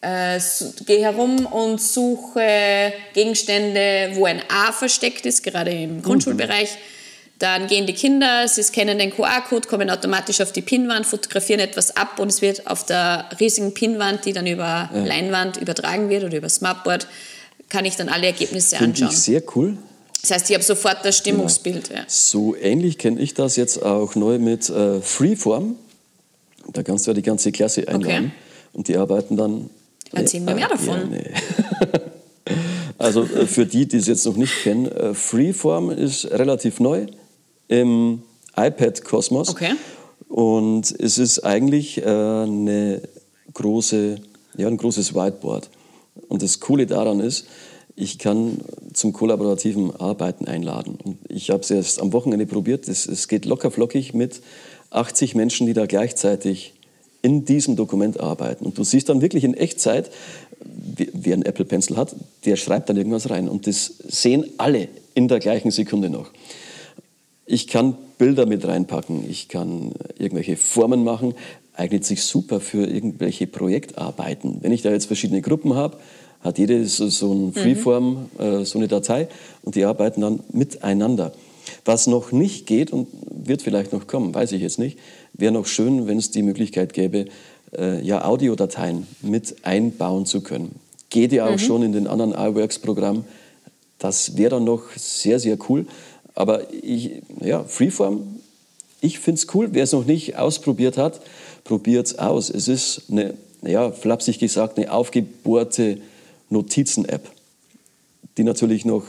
äh, 0.00 0.40
gehe 0.86 1.00
herum 1.00 1.46
und 1.46 1.80
suche 1.80 2.92
Gegenstände, 3.12 4.10
wo 4.14 4.26
ein 4.26 4.42
A 4.48 4.70
versteckt 4.70 5.26
ist, 5.26 5.42
gerade 5.42 5.72
im 5.72 6.02
Grundschulbereich, 6.02 6.70
mhm. 6.70 6.78
Dann 7.38 7.66
gehen 7.66 7.86
die 7.86 7.92
Kinder, 7.92 8.48
sie 8.48 8.62
scannen 8.62 8.98
den 8.98 9.10
QR-Code, 9.10 9.68
kommen 9.68 9.90
automatisch 9.90 10.40
auf 10.40 10.52
die 10.52 10.62
Pinwand, 10.62 11.04
fotografieren 11.04 11.60
etwas 11.60 11.94
ab 11.94 12.18
und 12.18 12.28
es 12.28 12.40
wird 12.40 12.66
auf 12.66 12.86
der 12.86 13.28
riesigen 13.38 13.74
Pinwand, 13.74 14.24
die 14.24 14.32
dann 14.32 14.46
über 14.46 14.88
ja. 14.92 15.04
Leinwand 15.04 15.58
übertragen 15.58 16.08
wird 16.08 16.24
oder 16.24 16.38
über 16.38 16.48
Smartboard, 16.48 17.06
kann 17.68 17.84
ich 17.84 17.96
dann 17.96 18.08
alle 18.08 18.26
Ergebnisse 18.26 18.76
Find 18.76 18.90
anschauen. 18.90 19.10
Ich 19.10 19.18
sehr 19.18 19.42
cool. 19.54 19.76
Das 20.22 20.30
heißt, 20.30 20.48
ich 20.48 20.54
habe 20.54 20.64
sofort 20.64 21.04
das 21.04 21.18
Stimmungsbild. 21.18 21.90
Ja. 21.90 21.96
Ja. 21.96 22.04
So 22.06 22.56
ähnlich 22.56 22.96
kenne 22.96 23.20
ich 23.20 23.34
das 23.34 23.56
jetzt 23.56 23.82
auch 23.82 24.14
neu 24.14 24.38
mit 24.38 24.70
äh, 24.70 25.00
Freeform. 25.02 25.76
Da 26.72 26.82
kannst 26.82 27.06
du 27.06 27.10
ja 27.10 27.14
die 27.14 27.22
ganze 27.22 27.52
Klasse 27.52 27.86
einladen 27.86 28.32
okay. 28.32 28.32
und 28.72 28.88
die 28.88 28.96
arbeiten 28.96 29.36
dann. 29.36 29.70
Erzähl 30.12 30.40
mir 30.40 30.54
mehr 30.54 30.68
davon. 30.68 31.00
Ja, 31.00 31.06
nee. 31.06 31.30
also 32.98 33.24
äh, 33.24 33.46
für 33.46 33.66
die, 33.66 33.86
die 33.86 33.98
es 33.98 34.06
jetzt 34.06 34.24
noch 34.24 34.36
nicht 34.36 34.62
kennen, 34.62 34.86
äh, 34.86 35.12
Freeform 35.12 35.90
ist 35.90 36.24
relativ 36.30 36.80
neu 36.80 37.06
im 37.68 38.22
iPad-Kosmos. 38.56 39.50
Okay. 39.50 39.74
Und 40.28 40.94
es 40.98 41.18
ist 41.18 41.40
eigentlich 41.40 41.98
äh, 41.98 42.04
eine 42.04 43.02
große, 43.54 44.16
ja, 44.56 44.66
ein 44.66 44.76
großes 44.76 45.14
Whiteboard. 45.14 45.70
Und 46.28 46.42
das 46.42 46.60
Coole 46.60 46.86
daran 46.86 47.20
ist, 47.20 47.46
Ich 47.98 48.18
kann 48.18 48.58
zum 48.92 49.14
kollaborativen 49.14 49.96
Arbeiten 49.96 50.46
einladen. 50.46 50.98
Und 51.02 51.16
ich 51.30 51.48
habe 51.48 51.62
es 51.62 51.70
erst 51.70 51.98
am 51.98 52.12
Wochenende 52.12 52.44
probiert. 52.44 52.86
Es, 52.88 53.06
es 53.06 53.26
geht 53.26 53.46
locker 53.46 53.70
flockig 53.70 54.12
mit 54.12 54.42
80 54.90 55.34
Menschen, 55.34 55.66
die 55.66 55.72
da 55.72 55.86
gleichzeitig 55.86 56.74
in 57.22 57.46
diesem 57.46 57.74
Dokument 57.74 58.20
arbeiten. 58.20 58.66
Und 58.66 58.76
du 58.76 58.84
siehst 58.84 59.08
dann 59.08 59.22
wirklich 59.22 59.44
in 59.44 59.54
Echtzeit, 59.54 60.10
wer 60.60 61.32
einen 61.32 61.46
Apple 61.46 61.64
Pencil 61.64 61.96
hat, 61.96 62.14
der 62.44 62.56
schreibt 62.56 62.90
dann 62.90 62.98
irgendwas 62.98 63.30
rein. 63.30 63.48
Und 63.48 63.66
das 63.66 63.94
sehen 64.06 64.44
alle 64.58 64.88
in 65.14 65.26
der 65.28 65.38
gleichen 65.38 65.70
Sekunde 65.70 66.10
noch. 66.10 66.30
Ich 67.46 67.68
kann 67.68 67.96
Bilder 68.18 68.44
mit 68.44 68.66
reinpacken, 68.66 69.28
ich 69.28 69.48
kann 69.48 69.92
irgendwelche 70.18 70.56
Formen 70.56 71.04
machen, 71.04 71.34
eignet 71.74 72.04
sich 72.04 72.22
super 72.22 72.60
für 72.60 72.86
irgendwelche 72.86 73.46
Projektarbeiten. 73.46 74.58
Wenn 74.62 74.72
ich 74.72 74.82
da 74.82 74.90
jetzt 74.90 75.06
verschiedene 75.06 75.42
Gruppen 75.42 75.74
habe, 75.74 75.98
hat 76.40 76.58
jede 76.58 76.84
so, 76.86 77.08
so 77.08 77.32
ein 77.32 77.46
mhm. 77.46 77.52
Freeform, 77.52 78.28
mhm. 78.38 78.44
äh, 78.44 78.64
so 78.64 78.78
eine 78.78 78.88
Datei 78.88 79.28
und 79.62 79.74
die 79.74 79.84
arbeiten 79.84 80.22
dann 80.22 80.40
miteinander. 80.52 81.32
Was 81.84 82.06
noch 82.06 82.32
nicht 82.32 82.66
geht 82.66 82.92
und 82.92 83.08
wird 83.30 83.62
vielleicht 83.62 83.92
noch 83.92 84.06
kommen, 84.06 84.34
weiß 84.34 84.52
ich 84.52 84.62
jetzt 84.62 84.78
nicht, 84.78 84.98
wäre 85.32 85.52
noch 85.52 85.66
schön, 85.66 86.06
wenn 86.06 86.18
es 86.18 86.30
die 86.30 86.42
Möglichkeit 86.42 86.94
gäbe, 86.94 87.26
äh, 87.76 88.00
ja, 88.02 88.24
Audiodateien 88.24 89.06
mit 89.22 89.56
einbauen 89.62 90.26
zu 90.26 90.40
können. 90.40 90.76
Geht 91.10 91.32
ja 91.32 91.46
auch 91.46 91.52
mhm. 91.52 91.58
schon 91.58 91.82
in 91.82 91.92
den 91.92 92.06
anderen 92.06 92.32
iWorks-Programmen. 92.32 93.24
Das 93.98 94.36
wäre 94.36 94.50
dann 94.50 94.64
noch 94.64 94.90
sehr, 94.96 95.40
sehr 95.40 95.56
cool. 95.68 95.86
Aber 96.36 96.72
ich, 96.72 97.22
ja, 97.40 97.64
Freeform, 97.64 98.40
ich 99.00 99.18
finde 99.18 99.40
es 99.40 99.54
cool. 99.54 99.70
Wer 99.72 99.84
es 99.84 99.92
noch 99.92 100.04
nicht 100.04 100.36
ausprobiert 100.36 100.98
hat, 100.98 101.20
probiert 101.64 102.06
es 102.06 102.18
aus. 102.18 102.50
Es 102.50 102.68
ist 102.68 103.04
eine, 103.10 103.34
ja, 103.62 103.90
flapsig 103.90 104.38
gesagt, 104.38 104.78
eine 104.78 104.92
aufgebohrte 104.92 105.98
Notizen-App, 106.50 107.28
die 108.36 108.44
natürlich 108.44 108.84
noch, 108.84 109.04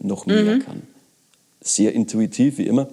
noch 0.00 0.26
mehr 0.26 0.56
mhm. 0.56 0.60
kann. 0.60 0.82
Sehr 1.60 1.92
intuitiv, 1.92 2.58
wie 2.58 2.66
immer. 2.66 2.88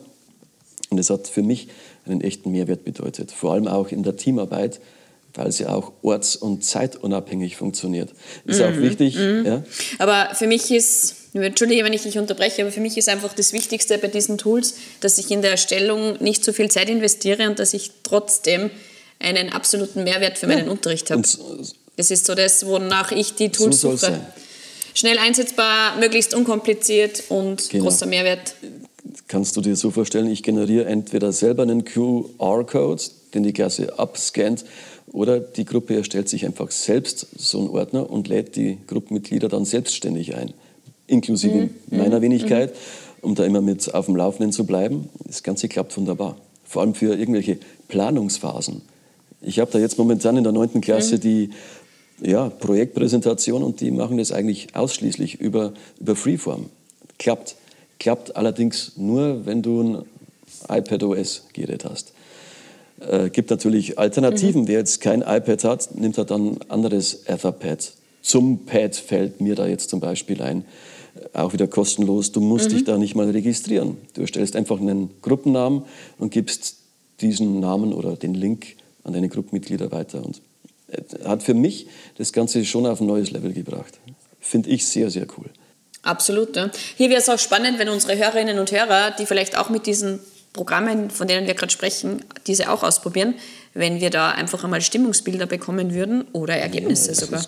Und 0.89 0.99
es 0.99 1.09
hat 1.09 1.27
für 1.27 1.43
mich 1.43 1.69
einen 2.05 2.21
echten 2.21 2.51
Mehrwert 2.51 2.83
bedeutet. 2.83 3.31
Vor 3.31 3.53
allem 3.53 3.67
auch 3.67 3.89
in 3.89 4.03
der 4.03 4.17
Teamarbeit, 4.17 4.81
weil 5.35 5.51
sie 5.51 5.65
auch 5.65 5.91
orts- 6.01 6.35
und 6.35 6.63
zeitunabhängig 6.63 7.55
funktioniert. 7.55 8.11
Ist 8.45 8.59
mhm. 8.59 8.65
auch 8.65 8.77
wichtig. 8.77 9.15
Mhm. 9.15 9.45
Ja? 9.45 9.63
Aber 9.99 10.35
für 10.35 10.47
mich 10.47 10.71
ist, 10.71 11.15
entschuldige, 11.33 11.83
wenn 11.83 11.93
ich 11.93 12.03
dich 12.03 12.17
unterbreche, 12.17 12.61
aber 12.61 12.71
für 12.71 12.81
mich 12.81 12.97
ist 12.97 13.09
einfach 13.09 13.33
das 13.33 13.53
Wichtigste 13.53 13.97
bei 13.97 14.07
diesen 14.07 14.37
Tools, 14.37 14.75
dass 14.99 15.17
ich 15.17 15.31
in 15.31 15.41
der 15.41 15.51
Erstellung 15.51 16.21
nicht 16.21 16.43
so 16.43 16.53
viel 16.53 16.69
Zeit 16.69 16.89
investiere 16.89 17.49
und 17.49 17.59
dass 17.59 17.73
ich 17.73 17.91
trotzdem 18.03 18.69
einen 19.19 19.51
absoluten 19.51 20.03
Mehrwert 20.03 20.37
für 20.37 20.47
meinen 20.47 20.65
ja. 20.65 20.71
Unterricht 20.71 21.09
habe. 21.09 21.23
Das 21.95 22.11
ist 22.11 22.25
so 22.25 22.35
das, 22.35 22.65
wonach 22.65 23.11
ich 23.11 23.35
die 23.35 23.49
Tools 23.49 23.81
so 23.81 23.95
suche. 23.95 24.19
Schnell 24.95 25.17
einsetzbar, 25.17 25.97
möglichst 25.97 26.35
unkompliziert 26.35 27.23
und 27.29 27.69
genau. 27.69 27.85
großer 27.85 28.05
Mehrwert 28.05 28.53
kannst 29.27 29.57
du 29.57 29.61
dir 29.61 29.75
so 29.75 29.91
vorstellen, 29.91 30.27
ich 30.29 30.43
generiere 30.43 30.85
entweder 30.85 31.31
selber 31.31 31.63
einen 31.63 31.85
QR-Code, 31.85 33.03
den 33.33 33.43
die 33.43 33.53
Klasse 33.53 33.97
abscannt, 33.97 34.63
oder 35.13 35.39
die 35.39 35.63
Gruppe 35.63 35.95
erstellt 35.95 36.27
sich 36.27 36.45
einfach 36.45 36.71
selbst 36.71 37.27
so 37.37 37.59
einen 37.59 37.69
Ordner 37.69 38.09
und 38.09 38.27
lädt 38.27 38.55
die 38.55 38.79
Gruppenmitglieder 38.87 39.47
dann 39.47 39.63
selbstständig 39.63 40.35
ein, 40.35 40.53
inklusive 41.07 41.55
mhm. 41.55 41.69
meiner 41.97 42.17
mhm. 42.17 42.23
Wenigkeit, 42.23 42.71
mhm. 42.71 43.29
um 43.29 43.35
da 43.35 43.45
immer 43.45 43.61
mit 43.61 43.93
auf 43.93 44.07
dem 44.07 44.15
Laufenden 44.15 44.51
zu 44.51 44.65
bleiben. 44.65 45.09
Das 45.25 45.43
Ganze 45.43 45.69
klappt 45.69 45.95
wunderbar. 45.95 46.35
Vor 46.65 46.81
allem 46.81 46.95
für 46.95 47.15
irgendwelche 47.15 47.59
Planungsphasen. 47.87 48.81
Ich 49.41 49.59
habe 49.59 49.71
da 49.71 49.77
jetzt 49.77 49.99
momentan 49.99 50.35
in 50.35 50.43
der 50.43 50.51
9. 50.51 50.81
Klasse 50.81 51.15
mhm. 51.17 51.21
die 51.21 51.49
ja, 52.21 52.49
Projektpräsentation 52.49 53.61
und 53.61 53.81
die 53.81 53.91
machen 53.91 54.17
das 54.17 54.31
eigentlich 54.31 54.75
ausschließlich 54.75 55.39
über, 55.39 55.73
über 55.99 56.15
Freeform. 56.15 56.69
Klappt. 57.19 57.55
Klappt 57.99 58.35
allerdings 58.35 58.93
nur, 58.97 59.45
wenn 59.45 59.61
du 59.61 60.03
ein 60.69 60.77
iPad 60.77 61.03
OS-Gerät 61.03 61.85
hast. 61.85 62.13
Äh, 63.09 63.29
gibt 63.29 63.49
natürlich 63.49 63.99
Alternativen. 63.99 64.63
Mhm. 64.63 64.67
Wer 64.67 64.79
jetzt 64.79 65.01
kein 65.01 65.21
iPad 65.21 65.63
hat, 65.63 65.95
nimmt 65.95 66.17
er 66.17 66.25
dann 66.25 66.53
ein 66.53 66.69
anderes 66.69 67.25
Etherpad. 67.25 67.93
Zum 68.21 68.65
Pad 68.65 68.95
fällt 68.95 69.41
mir 69.41 69.55
da 69.55 69.67
jetzt 69.67 69.89
zum 69.89 69.99
Beispiel 69.99 70.41
ein. 70.41 70.65
Äh, 71.33 71.37
auch 71.37 71.53
wieder 71.53 71.67
kostenlos. 71.67 72.31
Du 72.31 72.41
musst 72.41 72.69
mhm. 72.69 72.75
dich 72.75 72.83
da 72.85 72.97
nicht 72.97 73.15
mal 73.15 73.29
registrieren. 73.29 73.97
Du 74.13 74.21
erstellst 74.21 74.55
einfach 74.55 74.79
einen 74.79 75.09
Gruppennamen 75.21 75.83
und 76.17 76.31
gibst 76.31 76.77
diesen 77.21 77.59
Namen 77.59 77.93
oder 77.93 78.15
den 78.15 78.33
Link 78.33 78.75
an 79.03 79.13
deine 79.13 79.29
Gruppenmitglieder 79.29 79.91
weiter. 79.91 80.23
Und 80.23 80.41
äh, 80.87 81.01
hat 81.25 81.43
für 81.43 81.53
mich 81.53 81.87
das 82.17 82.31
Ganze 82.31 82.63
schon 82.65 82.85
auf 82.85 83.01
ein 83.01 83.07
neues 83.07 83.31
Level 83.31 83.53
gebracht. 83.53 83.99
Finde 84.39 84.69
ich 84.69 84.85
sehr, 84.85 85.09
sehr 85.09 85.27
cool. 85.37 85.49
Absolut. 86.03 86.55
Ja. 86.55 86.69
Hier 86.97 87.09
wäre 87.09 87.19
es 87.19 87.29
auch 87.29 87.39
spannend, 87.39 87.79
wenn 87.79 87.89
unsere 87.89 88.17
Hörerinnen 88.17 88.59
und 88.59 88.71
Hörer, 88.71 89.11
die 89.11 89.25
vielleicht 89.25 89.57
auch 89.57 89.69
mit 89.69 89.87
diesen 89.87 90.19
Programmen, 90.53 91.09
von 91.09 91.27
denen 91.27 91.47
wir 91.47 91.55
gerade 91.55 91.71
sprechen, 91.71 92.23
diese 92.47 92.71
auch 92.71 92.83
ausprobieren, 92.83 93.35
wenn 93.73 93.99
wir 93.99 94.11
da 94.11 94.29
einfach 94.29 94.63
einmal 94.63 94.81
Stimmungsbilder 94.81 95.47
bekommen 95.47 95.93
würden 95.93 96.25
oder 96.31 96.55
Ergebnisse 96.55 97.09
ja, 97.09 97.15
sogar. 97.15 97.43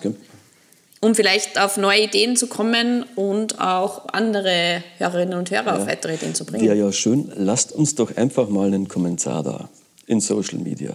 Um 1.00 1.14
vielleicht 1.14 1.60
auf 1.60 1.76
neue 1.76 2.04
Ideen 2.04 2.36
zu 2.36 2.48
kommen 2.48 3.04
und 3.14 3.60
auch 3.60 4.08
andere 4.08 4.82
Hörerinnen 4.98 5.38
und 5.38 5.50
Hörer 5.50 5.66
ja. 5.66 5.76
auf 5.76 5.86
weitere 5.86 6.14
Ideen 6.14 6.34
zu 6.34 6.44
bringen. 6.44 6.64
Ja, 6.64 6.74
ja, 6.74 6.90
schön. 6.90 7.30
Lasst 7.36 7.70
uns 7.72 7.94
doch 7.94 8.16
einfach 8.16 8.48
mal 8.48 8.66
einen 8.66 8.88
Kommentar 8.88 9.42
da 9.42 9.68
in 10.06 10.20
Social 10.20 10.58
Media. 10.58 10.94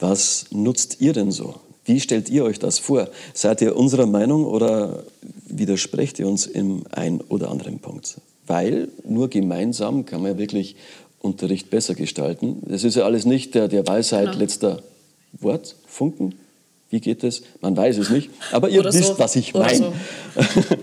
Was 0.00 0.46
nutzt 0.50 1.00
ihr 1.00 1.12
denn 1.12 1.30
so? 1.30 1.60
Wie 1.84 2.00
stellt 2.00 2.30
ihr 2.30 2.44
euch 2.44 2.58
das 2.58 2.78
vor? 2.78 3.08
Seid 3.34 3.60
ihr 3.60 3.76
unserer 3.76 4.06
Meinung 4.06 4.46
oder 4.46 5.04
widersprecht 5.46 6.18
ihr 6.18 6.26
uns 6.26 6.46
im 6.46 6.84
ein 6.90 7.20
oder 7.20 7.50
anderen 7.50 7.78
Punkt? 7.78 8.16
Weil 8.46 8.88
nur 9.06 9.28
gemeinsam 9.28 10.06
kann 10.06 10.22
man 10.22 10.38
wirklich 10.38 10.76
Unterricht 11.24 11.70
besser 11.70 11.94
gestalten. 11.94 12.62
Das 12.66 12.84
ist 12.84 12.96
ja 12.96 13.04
alles 13.04 13.24
nicht 13.24 13.54
der, 13.54 13.68
der 13.68 13.86
Weisheit 13.86 14.26
genau. 14.26 14.38
letzter 14.38 14.82
Wort, 15.32 15.74
Funken. 15.86 16.34
Wie 16.90 17.00
geht 17.00 17.22
das? 17.22 17.42
Man 17.60 17.76
weiß 17.76 17.98
es 17.98 18.10
nicht. 18.10 18.30
Aber 18.52 18.68
ihr 18.68 18.84
wisst, 18.84 19.04
so. 19.04 19.18
was 19.18 19.34
ich 19.34 19.54
meine. 19.54 19.92
So. 20.34 20.76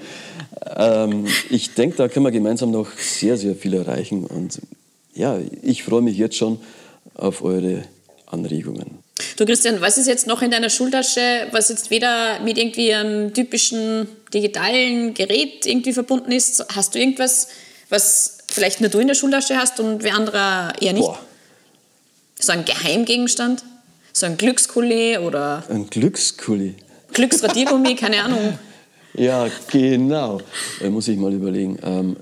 ähm, 0.75 1.27
ich 1.49 1.73
denke, 1.75 1.95
da 1.95 2.07
können 2.07 2.25
wir 2.25 2.31
gemeinsam 2.31 2.71
noch 2.71 2.87
sehr, 2.97 3.37
sehr 3.37 3.55
viel 3.55 3.75
erreichen. 3.75 4.25
Und 4.25 4.59
ja, 5.13 5.39
ich 5.61 5.83
freue 5.83 6.01
mich 6.01 6.17
jetzt 6.17 6.35
schon 6.35 6.59
auf 7.13 7.43
eure 7.43 7.83
Anregungen. 8.25 8.99
Du 9.37 9.45
Christian, 9.45 9.79
was 9.79 9.97
ist 9.97 10.07
jetzt 10.07 10.25
noch 10.25 10.41
in 10.41 10.51
deiner 10.51 10.69
Schultasche, 10.69 11.47
was 11.51 11.69
jetzt 11.69 11.91
weder 11.91 12.39
mit 12.39 12.57
irgendwie 12.57 12.93
einem 12.93 13.33
typischen 13.33 14.07
digitalen 14.33 15.13
Gerät 15.13 15.65
irgendwie 15.65 15.93
verbunden 15.93 16.31
ist? 16.31 16.65
Hast 16.75 16.95
du 16.95 16.99
irgendwas, 16.99 17.47
was 17.89 18.39
vielleicht 18.51 18.81
nur 18.81 18.89
du 18.89 18.99
in 18.99 19.07
der 19.07 19.15
Schultasche 19.15 19.57
hast 19.57 19.79
und 19.79 20.03
wer 20.03 20.15
anderer 20.15 20.73
eher 20.79 20.93
nicht? 20.93 21.05
Boah. 21.05 21.19
So 22.39 22.51
ein 22.51 22.65
Geheimgegenstand? 22.65 23.63
So 24.13 24.25
ein 24.25 24.37
Glückskuli 24.37 25.17
oder? 25.17 25.63
Ein 25.69 25.89
Glückskuli? 25.89 26.75
Glücksradiergummi, 27.13 27.95
keine 27.95 28.23
Ahnung. 28.23 28.57
Ja, 29.13 29.47
genau. 29.69 30.39
Da 30.79 30.89
muss 30.89 31.09
ich 31.09 31.17
mal 31.17 31.33
überlegen. 31.33 31.77
Ähm, 31.83 32.15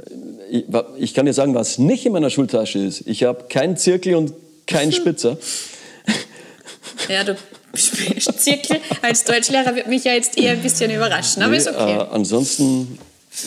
ich, 0.50 0.66
ich, 0.98 1.14
kann 1.14 1.28
dir 1.28 1.34
sagen, 1.34 1.54
was 1.54 1.78
nicht 1.78 2.04
in 2.08 2.14
meiner 2.14 2.32
Schultasche 2.32 2.80
ist. 2.80 3.04
Ich 3.06 3.26
habe 3.26 3.46
keinen 3.48 3.78
Zirkel 3.78 4.16
und 4.16 4.34
keinen 4.66 4.92
Spitzer. 4.92 5.38
Ja, 7.08 7.24
du 7.24 7.36
Zirkel 7.76 8.82
als 9.04 9.24
Deutschlehrer 9.24 9.76
wird 9.76 9.86
mich 9.86 10.04
ja 10.04 10.14
jetzt 10.14 10.38
eher 10.38 10.54
ein 10.54 10.62
bisschen 10.62 10.92
überraschen, 10.92 11.44
aber 11.44 11.52
nee, 11.52 11.58
ist 11.58 11.68
okay. 11.68 11.98
Äh, 11.98 12.08
ansonsten 12.12 12.98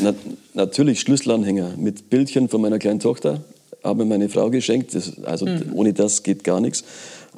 na, 0.00 0.14
natürlich 0.54 1.00
Schlüsselanhänger 1.00 1.76
mit 1.76 2.10
Bildchen 2.10 2.48
von 2.48 2.60
meiner 2.60 2.78
kleinen 2.78 3.00
Tochter, 3.00 3.44
habe 3.82 4.04
mir 4.04 4.10
meine 4.10 4.28
Frau 4.28 4.50
geschenkt. 4.50 4.94
Das, 4.94 5.22
also 5.24 5.46
mhm. 5.46 5.70
ohne 5.74 5.92
das 5.92 6.22
geht 6.22 6.44
gar 6.44 6.60
nichts. 6.60 6.84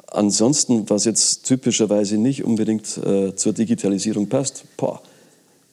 Ansonsten, 0.07 0.89
was 0.89 1.05
jetzt 1.05 1.45
typischerweise 1.45 2.17
nicht 2.17 2.43
unbedingt 2.43 2.97
äh, 2.97 3.35
zur 3.35 3.53
Digitalisierung 3.53 4.27
passt, 4.29 4.63
boah, 4.77 5.01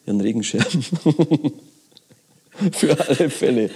ein 0.05 0.19
Regenschirm. 0.19 0.63
Für 2.71 2.99
alle 3.07 3.29
Fälle. 3.29 3.69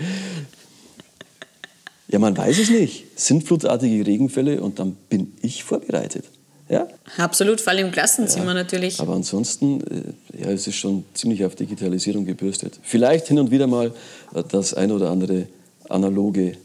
Ja, 2.10 2.20
man 2.20 2.38
weiß 2.38 2.60
es 2.60 2.70
nicht. 2.70 3.06
Sintflutartige 3.16 4.06
Regenfälle 4.06 4.62
und 4.62 4.80
dann 4.80 4.96
bin 5.10 5.34
ich 5.42 5.64
vorbereitet. 5.64 6.26
Ja? 6.70 6.88
Absolut, 7.18 7.62
vor 7.62 7.72
allem 7.72 7.88
im 7.88 7.92
Klassenzimmer 7.92 8.48
ja, 8.48 8.54
natürlich. 8.56 9.00
Aber 9.00 9.14
ansonsten, 9.14 9.82
äh, 9.82 10.44
ja, 10.44 10.52
es 10.52 10.68
ist 10.68 10.76
schon 10.76 11.06
ziemlich 11.14 11.46
auf 11.46 11.56
Digitalisierung 11.56 12.26
gebürstet. 12.26 12.80
Vielleicht 12.84 13.28
hin 13.28 13.40
und 13.40 13.52
wieder 13.52 13.68
mal 13.68 13.94
äh, 14.36 14.44
das 14.50 14.74
ein 14.74 14.92
oder 14.92 15.10
andere 15.10 15.48
analoge 15.88 16.58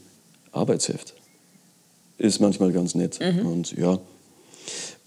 Arbeitsheft. 0.51 1.15
Ist 2.19 2.41
manchmal 2.41 2.73
ganz 2.73 2.95
nett. 2.95 3.19
Mhm. 3.21 3.47
Und 3.47 3.73
ja, 3.79 3.99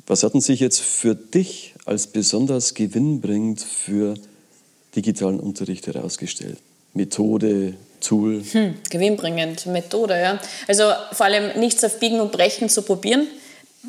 was 0.07 0.23
hat 0.23 0.33
denn 0.33 0.41
sich 0.41 0.59
jetzt 0.59 0.81
für 0.81 1.15
dich 1.15 1.73
als 1.85 2.07
besonders 2.07 2.73
gewinnbringend 2.73 3.61
für 3.61 4.15
digitalen 4.95 5.39
Unterricht 5.39 5.87
herausgestellt? 5.87 6.57
Methode, 6.93 7.73
Tool? 7.99 8.43
Hm, 8.51 8.75
gewinnbringend, 8.89 9.65
Methode, 9.65 10.19
ja. 10.19 10.39
Also 10.67 10.83
vor 11.11 11.25
allem 11.25 11.59
nichts 11.59 11.83
auf 11.83 11.99
Biegen 11.99 12.21
und 12.21 12.31
Brechen 12.31 12.69
zu 12.69 12.83
probieren, 12.83 13.27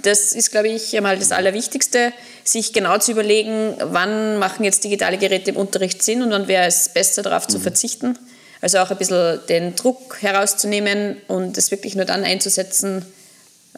das 0.02 0.32
ist, 0.32 0.50
glaube 0.50 0.68
ich, 0.68 0.96
einmal 0.96 1.18
das 1.18 1.32
Allerwichtigste, 1.32 2.12
sich 2.44 2.72
genau 2.72 2.98
zu 2.98 3.12
überlegen, 3.12 3.74
wann 3.80 4.38
machen 4.38 4.64
jetzt 4.64 4.84
digitale 4.84 5.18
Geräte 5.18 5.50
im 5.50 5.56
Unterricht 5.56 6.02
Sinn 6.02 6.22
und 6.22 6.30
wann 6.30 6.48
wäre 6.48 6.66
es 6.66 6.88
besser 6.88 7.22
darauf 7.22 7.48
mhm. 7.48 7.52
zu 7.52 7.60
verzichten. 7.60 8.18
Also 8.60 8.78
auch 8.78 8.90
ein 8.90 8.96
bisschen 8.96 9.40
den 9.48 9.76
Druck 9.76 10.22
herauszunehmen 10.22 11.16
und 11.28 11.58
es 11.58 11.70
wirklich 11.70 11.94
nur 11.94 12.04
dann 12.04 12.24
einzusetzen, 12.24 13.04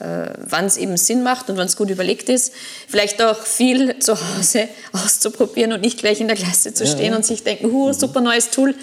äh, 0.01 0.29
wann 0.37 0.67
es 0.67 0.77
eben 0.77 0.97
Sinn 0.97 1.23
macht 1.23 1.51
und 1.51 1.57
wann 1.57 1.67
es 1.67 1.77
gut 1.77 1.91
überlegt 1.91 2.29
ist. 2.29 2.53
Vielleicht 2.87 3.21
auch 3.21 3.43
viel 3.43 3.99
zu 4.01 4.15
Hause 4.15 4.69
auszuprobieren 4.93 5.73
und 5.73 5.81
nicht 5.81 5.99
gleich 5.99 6.21
in 6.21 6.29
der 6.29 6.37
Klasse 6.37 6.73
zu 6.75 6.87
stehen 6.87 7.07
ja, 7.07 7.11
ja. 7.11 7.17
und 7.17 7.27
sich 7.27 7.43
denken, 7.43 7.73
huh, 7.73 7.93
super 7.93 8.21
neues 8.21 8.51
Tool 8.51 8.75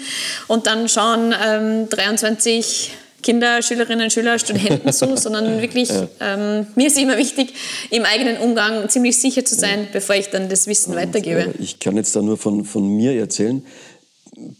und 0.46 0.66
dann 0.66 0.88
schauen 0.88 1.34
ähm, 1.42 1.88
23 1.88 2.92
Kinder, 3.22 3.62
Schülerinnen, 3.62 4.10
Schüler, 4.10 4.38
Studenten 4.38 4.92
zu, 4.92 5.16
sondern 5.16 5.60
wirklich, 5.60 5.88
ja. 5.88 6.08
ähm, 6.20 6.66
mir 6.74 6.86
ist 6.86 6.98
immer 6.98 7.16
wichtig, 7.16 7.54
im 7.90 8.04
eigenen 8.04 8.38
Umgang 8.38 8.88
ziemlich 8.88 9.18
sicher 9.18 9.44
zu 9.44 9.54
sein, 9.54 9.88
bevor 9.92 10.16
ich 10.16 10.28
dann 10.28 10.48
das 10.48 10.66
Wissen 10.66 10.92
und, 10.92 10.98
weitergebe. 10.98 11.40
Äh, 11.40 11.62
ich 11.62 11.78
kann 11.78 11.96
jetzt 11.96 12.14
da 12.14 12.22
nur 12.22 12.36
von, 12.36 12.64
von 12.64 12.86
mir 12.86 13.12
erzählen. 13.18 13.64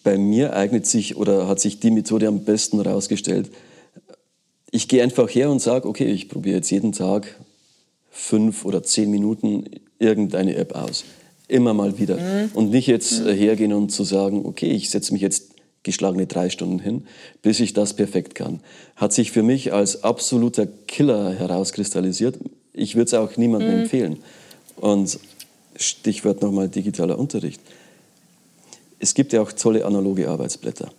Bei 0.03 0.17
mir 0.17 0.55
eignet 0.55 0.87
sich 0.87 1.17
oder 1.17 1.49
hat 1.49 1.61
sich 1.61 1.81
die 1.81 1.91
Methode 1.91 2.29
am 2.29 2.45
besten 2.45 2.83
herausgestellt, 2.83 3.51
ich 4.71 4.89
gehe 4.89 5.03
einfach 5.03 5.29
her 5.31 5.51
und 5.51 5.61
sage, 5.61 5.89
okay, 5.89 6.07
ich 6.07 6.29
probiere 6.29 6.57
jetzt 6.57 6.71
jeden 6.71 6.93
Tag 6.93 7.37
fünf 8.11 8.65
oder 8.65 8.83
zehn 8.83 9.11
Minuten 9.11 9.65
irgendeine 9.99 10.57
App 10.57 10.75
aus. 10.75 11.05
Immer 11.49 11.75
mal 11.75 11.99
wieder. 11.99 12.17
Mhm. 12.17 12.51
Und 12.55 12.71
nicht 12.71 12.87
jetzt 12.87 13.21
mhm. 13.21 13.31
hergehen 13.31 13.73
und 13.73 13.91
zu 13.91 14.05
sagen, 14.05 14.45
okay, 14.45 14.71
ich 14.71 14.91
setze 14.91 15.13
mich 15.13 15.23
jetzt 15.23 15.51
geschlagene 15.87 16.27
drei 16.27 16.51
Stunden 16.51 16.81
hin, 16.81 17.07
bis 17.41 17.61
ich 17.61 17.73
das 17.73 17.95
perfekt 17.95 18.35
kann. 18.35 18.61
Hat 18.97 19.15
sich 19.15 19.33
für 19.33 19.43
mich 19.43 19.73
als 19.73 20.05
absoluter 20.05 20.67
Killer 20.87 21.33
herauskristallisiert. 21.33 22.37
Ich 22.75 22.97
würde 22.97 23.07
es 23.07 23.15
auch 23.15 23.37
niemandem 23.39 23.75
mhm. 23.75 23.83
empfehlen. 23.83 24.19
Und 24.77 25.19
Stichwort 25.77 26.43
nochmal 26.43 26.69
digitaler 26.69 27.19
Unterricht. 27.19 27.61
Es 28.99 29.15
gibt 29.15 29.33
ja 29.33 29.41
auch 29.41 29.53
tolle 29.53 29.85
analoge 29.85 30.29
Arbeitsblätter. 30.29 30.91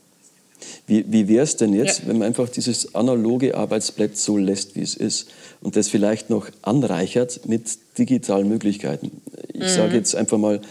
Wie, 0.88 1.06
wie 1.12 1.28
wäre 1.28 1.44
es 1.44 1.58
denn 1.58 1.74
jetzt, 1.74 2.00
ja. 2.00 2.08
wenn 2.08 2.20
man 2.20 2.28
einfach 2.28 2.50
dieses 2.50 2.96
analoge 2.96 3.56
Arbeitsblatt 3.56 4.16
so 4.16 4.38
lässt, 4.38 4.76
wie 4.76 4.82
es 4.82 4.96
ist 4.96 5.30
und 5.62 5.76
das 5.76 5.90
vielleicht 5.90 6.30
noch 6.30 6.48
anreichert 6.62 7.42
mit 7.46 7.78
digitalen 7.98 8.48
Möglichkeiten? 8.48 9.22
Ich 9.50 9.62
mhm. 9.62 9.68
sage 9.68 9.98
jetzt 9.98 10.16
einfach 10.16 10.38
mal, 10.38 10.62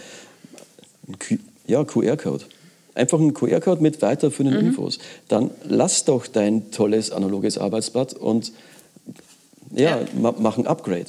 ja, 1.67 1.83
QR-Code. 1.83 2.45
Einfach 2.97 3.19
ein 3.19 3.33
QR-Code 3.33 3.81
mit 3.81 4.01
weiterführenden 4.01 4.59
mhm. 4.59 4.69
Infos. 4.69 4.97
Dann 5.27 5.51
lass 5.63 6.03
doch 6.03 6.25
dein 6.25 6.71
tolles 6.71 7.11
analoges 7.11 7.59
Arbeitsblatt 7.59 8.13
und 8.13 8.51
ja, 9.71 9.99
ja. 9.99 10.33
mach 10.39 10.57
ein 10.57 10.65
Upgrade. 10.65 11.05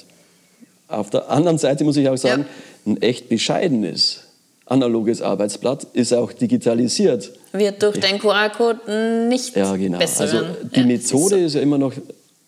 Auf 0.88 1.09
der 1.09 1.30
anderen 1.30 1.57
Seite 1.57 1.85
muss 1.85 1.97
ich 1.97 2.09
auch 2.09 2.16
sagen, 2.16 2.45
ja. 2.85 2.92
ein 2.92 3.02
echt 3.02 3.30
bescheidenes 3.30 4.25
analoges 4.66 5.23
Arbeitsblatt 5.23 5.85
ist 5.95 6.12
auch 6.12 6.33
digitalisiert. 6.33 7.33
Wird 7.52 7.83
durch 7.83 7.99
den 8.00 8.18
QR-Code 8.18 9.28
nicht 9.28 9.57
ja, 9.57 9.75
genau. 9.76 9.99
besser. 9.99 10.25
Also 10.25 10.42
die 10.75 10.80
ja, 10.80 10.87
Methode 10.87 11.37
ist, 11.37 11.40
so. 11.40 11.47
ist 11.47 11.54
ja 11.54 11.61
immer 11.62 11.78
noch 11.78 11.95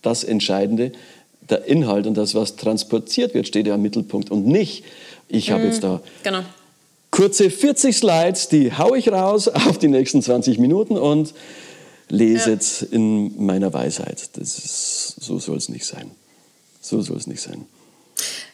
das 0.02 0.22
Entscheidende. 0.24 0.92
Der 1.48 1.64
Inhalt 1.64 2.06
und 2.06 2.16
das, 2.16 2.34
was 2.34 2.56
transportiert 2.56 3.32
wird, 3.32 3.46
steht 3.46 3.66
ja 3.66 3.74
im 3.74 3.82
Mittelpunkt 3.82 4.30
und 4.30 4.46
nicht, 4.46 4.84
ich 5.28 5.50
habe 5.50 5.62
mhm, 5.62 5.68
jetzt 5.70 5.82
da 5.82 6.00
genau. 6.22 6.40
Kurze 7.10 7.50
40 7.50 7.96
Slides, 7.96 8.48
die 8.48 8.76
haue 8.76 8.98
ich 8.98 9.10
raus 9.10 9.48
auf 9.48 9.78
die 9.78 9.88
nächsten 9.88 10.22
20 10.22 10.58
Minuten 10.58 10.96
und 10.96 11.34
lese 12.08 12.46
ja. 12.46 12.54
jetzt 12.54 12.82
in 12.82 13.44
meiner 13.44 13.72
Weisheit. 13.72 14.30
Das 14.36 14.58
ist, 14.58 15.16
so 15.20 15.38
soll 15.38 15.56
es 15.56 15.68
nicht 15.68 15.86
sein. 15.86 16.10
So 16.80 17.02
soll 17.02 17.18
es 17.18 17.26
nicht 17.26 17.40
sein. 17.40 17.66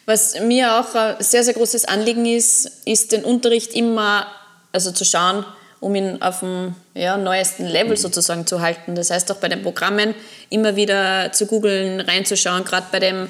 Was 0.05 0.39
mir 0.39 0.79
auch 0.79 0.95
ein 0.95 1.15
sehr, 1.19 1.43
sehr 1.43 1.53
großes 1.53 1.85
Anliegen 1.85 2.25
ist, 2.25 2.71
ist 2.85 3.11
den 3.11 3.23
Unterricht 3.23 3.73
immer 3.73 4.27
also 4.71 4.91
zu 4.91 5.05
schauen, 5.05 5.45
um 5.79 5.95
ihn 5.95 6.21
auf 6.21 6.39
dem 6.39 6.75
ja, 6.93 7.17
neuesten 7.17 7.65
Level 7.65 7.91
mhm. 7.91 7.97
sozusagen 7.97 8.45
zu 8.45 8.61
halten. 8.61 8.95
Das 8.95 9.09
heißt 9.11 9.31
auch 9.31 9.37
bei 9.37 9.49
den 9.49 9.63
Programmen 9.63 10.13
immer 10.49 10.75
wieder 10.75 11.31
zu 11.33 11.45
googeln, 11.45 11.99
reinzuschauen, 11.99 12.63
gerade 12.63 12.87
bei 12.91 12.99
dem 12.99 13.27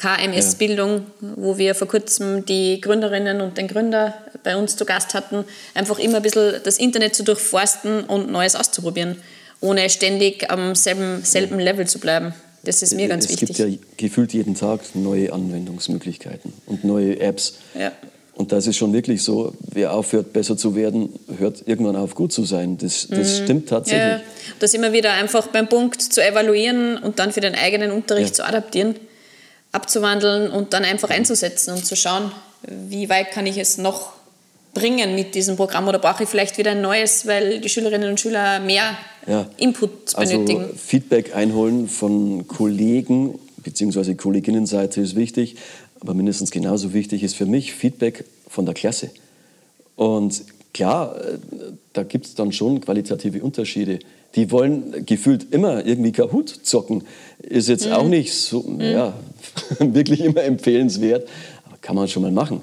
KMS-Bildung, 0.00 1.02
wo 1.20 1.58
wir 1.58 1.74
vor 1.74 1.86
kurzem 1.86 2.46
die 2.46 2.80
Gründerinnen 2.80 3.42
und 3.42 3.58
den 3.58 3.68
Gründer 3.68 4.14
bei 4.42 4.56
uns 4.56 4.76
zu 4.76 4.86
Gast 4.86 5.12
hatten, 5.12 5.44
einfach 5.74 5.98
immer 5.98 6.16
ein 6.16 6.22
bisschen 6.22 6.54
das 6.64 6.78
Internet 6.78 7.14
zu 7.14 7.22
durchforsten 7.22 8.04
und 8.04 8.32
Neues 8.32 8.56
auszuprobieren, 8.56 9.16
ohne 9.60 9.90
ständig 9.90 10.50
am 10.50 10.74
selben, 10.74 11.22
selben 11.22 11.58
Level 11.58 11.86
zu 11.86 11.98
bleiben. 11.98 12.32
Das 12.62 12.82
ist 12.82 12.94
mir 12.94 13.08
ganz 13.08 13.26
es 13.26 13.30
wichtig. 13.30 13.50
Es 13.50 13.56
gibt 13.56 13.70
ja 13.70 13.78
gefühlt 13.98 14.32
jeden 14.32 14.54
Tag 14.54 14.80
neue 14.94 15.32
Anwendungsmöglichkeiten 15.32 16.52
und 16.64 16.84
neue 16.84 17.20
Apps. 17.20 17.58
Ja. 17.78 17.92
Und 18.34 18.52
das 18.52 18.66
ist 18.66 18.78
schon 18.78 18.94
wirklich 18.94 19.22
so, 19.22 19.52
wer 19.60 19.92
aufhört, 19.92 20.32
besser 20.32 20.56
zu 20.56 20.74
werden, 20.74 21.10
hört 21.36 21.62
irgendwann 21.66 21.96
auf, 21.96 22.14
gut 22.14 22.32
zu 22.32 22.46
sein. 22.46 22.78
Das, 22.78 23.06
das 23.08 23.40
mhm. 23.40 23.44
stimmt 23.44 23.68
tatsächlich. 23.68 24.02
Ja, 24.02 24.20
das 24.60 24.72
immer 24.72 24.94
wieder 24.94 25.12
einfach 25.12 25.48
beim 25.48 25.68
Punkt 25.68 26.00
zu 26.00 26.24
evaluieren 26.24 26.96
und 26.96 27.18
dann 27.18 27.32
für 27.32 27.42
den 27.42 27.54
eigenen 27.54 27.90
Unterricht 27.90 28.30
ja. 28.30 28.34
zu 28.34 28.46
adaptieren, 28.46 28.94
abzuwandeln 29.72 30.50
und 30.50 30.72
dann 30.72 30.84
einfach 30.84 31.10
einzusetzen 31.10 31.74
und 31.74 31.84
zu 31.84 31.96
schauen, 31.96 32.32
wie 32.66 33.08
weit 33.08 33.30
kann 33.30 33.46
ich 33.46 33.58
es 33.58 33.78
noch 33.78 34.12
bringen 34.74 35.14
mit 35.14 35.34
diesem 35.34 35.56
Programm 35.56 35.88
oder 35.88 35.98
brauche 35.98 36.22
ich 36.22 36.28
vielleicht 36.28 36.58
wieder 36.58 36.72
ein 36.72 36.80
neues, 36.80 37.26
weil 37.26 37.60
die 37.60 37.68
Schülerinnen 37.68 38.10
und 38.10 38.20
Schüler 38.20 38.60
mehr 38.60 38.96
ja. 39.26 39.48
Input 39.56 40.14
also 40.14 40.32
benötigen? 40.32 40.62
Also 40.62 40.74
Feedback 40.76 41.34
einholen 41.34 41.88
von 41.88 42.46
Kollegen 42.46 43.38
bzw. 43.58 44.14
Kolleginnenseite 44.14 45.00
ist 45.00 45.16
wichtig, 45.16 45.56
aber 46.00 46.14
mindestens 46.14 46.50
genauso 46.50 46.92
wichtig 46.92 47.22
ist 47.22 47.34
für 47.36 47.46
mich 47.46 47.74
Feedback 47.74 48.24
von 48.48 48.64
der 48.64 48.74
Klasse. 48.74 49.10
Und 49.96 50.42
klar, 50.72 51.16
äh, 51.16 51.38
da 51.92 52.02
gibt 52.02 52.26
es 52.26 52.34
dann 52.34 52.52
schon 52.52 52.80
qualitative 52.80 53.42
Unterschiede. 53.42 53.98
Die 54.36 54.50
wollen 54.50 55.04
gefühlt 55.06 55.52
immer 55.52 55.84
irgendwie 55.84 56.12
Kahoot 56.12 56.48
zocken. 56.48 57.04
Ist 57.42 57.68
jetzt 57.68 57.86
mhm. 57.86 57.92
auch 57.92 58.08
nicht 58.08 58.32
so, 58.34 58.62
mhm. 58.62 58.80
ja, 58.80 59.14
wirklich 59.78 60.20
immer 60.20 60.42
empfehlenswert, 60.42 61.28
aber 61.66 61.78
kann 61.80 61.96
man 61.96 62.08
schon 62.08 62.22
mal 62.22 62.32
machen. 62.32 62.60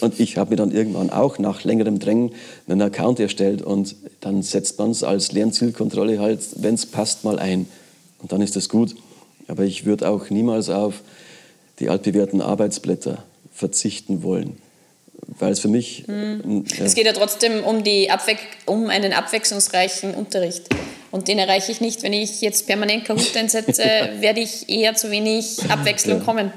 Und 0.00 0.18
ich 0.18 0.36
habe 0.36 0.50
mir 0.50 0.56
dann 0.56 0.72
irgendwann 0.72 1.10
auch 1.10 1.38
nach 1.38 1.64
längerem 1.64 1.98
Drängen 1.98 2.32
einen 2.66 2.82
Account 2.82 3.20
erstellt 3.20 3.62
und 3.62 3.96
dann 4.20 4.42
setzt 4.42 4.78
man 4.78 4.90
es 4.90 5.02
als 5.02 5.32
Lernzielkontrolle 5.32 6.20
halt, 6.20 6.40
wenn 6.56 6.74
es 6.74 6.86
passt, 6.86 7.24
mal 7.24 7.38
ein. 7.38 7.66
Und 8.18 8.32
dann 8.32 8.40
ist 8.40 8.56
das 8.56 8.68
gut. 8.68 8.94
Aber 9.46 9.64
ich 9.64 9.84
würde 9.84 10.08
auch 10.08 10.30
niemals 10.30 10.70
auf 10.70 11.02
die 11.80 11.88
altbewährten 11.88 12.40
Arbeitsblätter 12.40 13.24
verzichten 13.52 14.22
wollen. 14.22 14.56
Weil 15.26 15.52
es 15.52 15.60
für 15.60 15.68
mich. 15.68 16.04
Hm. 16.06 16.64
Ja. 16.76 16.84
Es 16.84 16.94
geht 16.94 17.06
ja 17.06 17.12
trotzdem 17.12 17.64
um, 17.64 17.84
die 17.84 18.10
Abwe 18.10 18.36
um 18.66 18.88
einen 18.88 19.12
abwechslungsreichen 19.12 20.14
Unterricht. 20.14 20.64
Und 21.10 21.28
den 21.28 21.38
erreiche 21.38 21.72
ich 21.72 21.80
nicht, 21.80 22.02
wenn 22.02 22.12
ich 22.12 22.40
jetzt 22.40 22.66
permanent 22.66 23.04
Kahoot 23.04 23.36
einsetze, 23.36 23.82
werde 24.20 24.40
ich 24.40 24.68
eher 24.68 24.94
zu 24.94 25.10
wenig 25.10 25.58
Abwechslung 25.70 26.18
ja. 26.18 26.24
kommen 26.24 26.52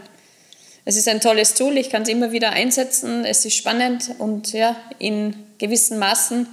es 0.85 0.97
ist 0.97 1.07
ein 1.07 1.21
tolles 1.21 1.53
Tool, 1.53 1.77
ich 1.77 1.89
kann 1.89 2.03
es 2.03 2.09
immer 2.09 2.31
wieder 2.31 2.51
einsetzen, 2.51 3.23
es 3.25 3.45
ist 3.45 3.55
spannend 3.55 4.11
und 4.19 4.51
ja, 4.51 4.75
in 4.99 5.33
gewissen 5.57 5.97
Maßen, 5.97 6.45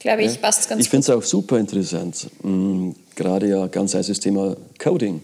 glaube 0.00 0.22
ich, 0.22 0.34
ja. 0.34 0.38
passt 0.40 0.62
es 0.62 0.68
ganz 0.68 0.82
Ich 0.82 0.90
finde 0.90 1.02
es 1.02 1.10
auch 1.10 1.22
super 1.22 1.58
interessant, 1.58 2.28
mhm. 2.42 2.94
gerade 3.14 3.48
ja 3.48 3.66
ganz 3.68 3.94
heißes 3.94 4.18
Thema 4.20 4.56
Coding. 4.78 5.22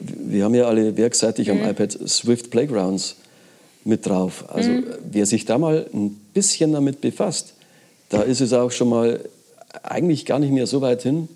Wir 0.00 0.44
haben 0.44 0.54
ja 0.54 0.66
alle 0.66 0.96
werkseitig 0.96 1.48
mhm. 1.48 1.60
am 1.62 1.70
iPad 1.70 1.92
Swift 2.08 2.50
Playgrounds 2.50 3.16
mit 3.88 4.06
drauf. 4.06 4.44
Also 4.48 4.70
mhm. 4.70 4.84
wer 5.10 5.26
sich 5.26 5.44
da 5.44 5.58
mal 5.58 5.86
ein 5.92 6.10
bisschen 6.34 6.72
damit 6.72 7.00
befasst, 7.00 7.54
da 8.10 8.22
ist 8.22 8.40
es 8.40 8.52
auch 8.52 8.70
schon 8.70 8.88
mal 8.88 9.20
eigentlich 9.82 10.26
gar 10.26 10.38
nicht 10.38 10.52
mehr 10.52 10.66
so 10.66 10.80
weit 10.80 11.02
hin, 11.02 11.28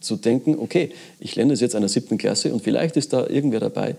zu 0.00 0.16
denken, 0.16 0.56
okay, 0.58 0.90
ich 1.18 1.34
lerne 1.36 1.52
das 1.52 1.60
jetzt 1.60 1.74
einer 1.74 1.88
siebten 1.88 2.18
Klasse 2.18 2.52
und 2.52 2.62
vielleicht 2.62 2.96
ist 2.96 3.12
da 3.12 3.26
irgendwer 3.26 3.60
dabei, 3.60 3.96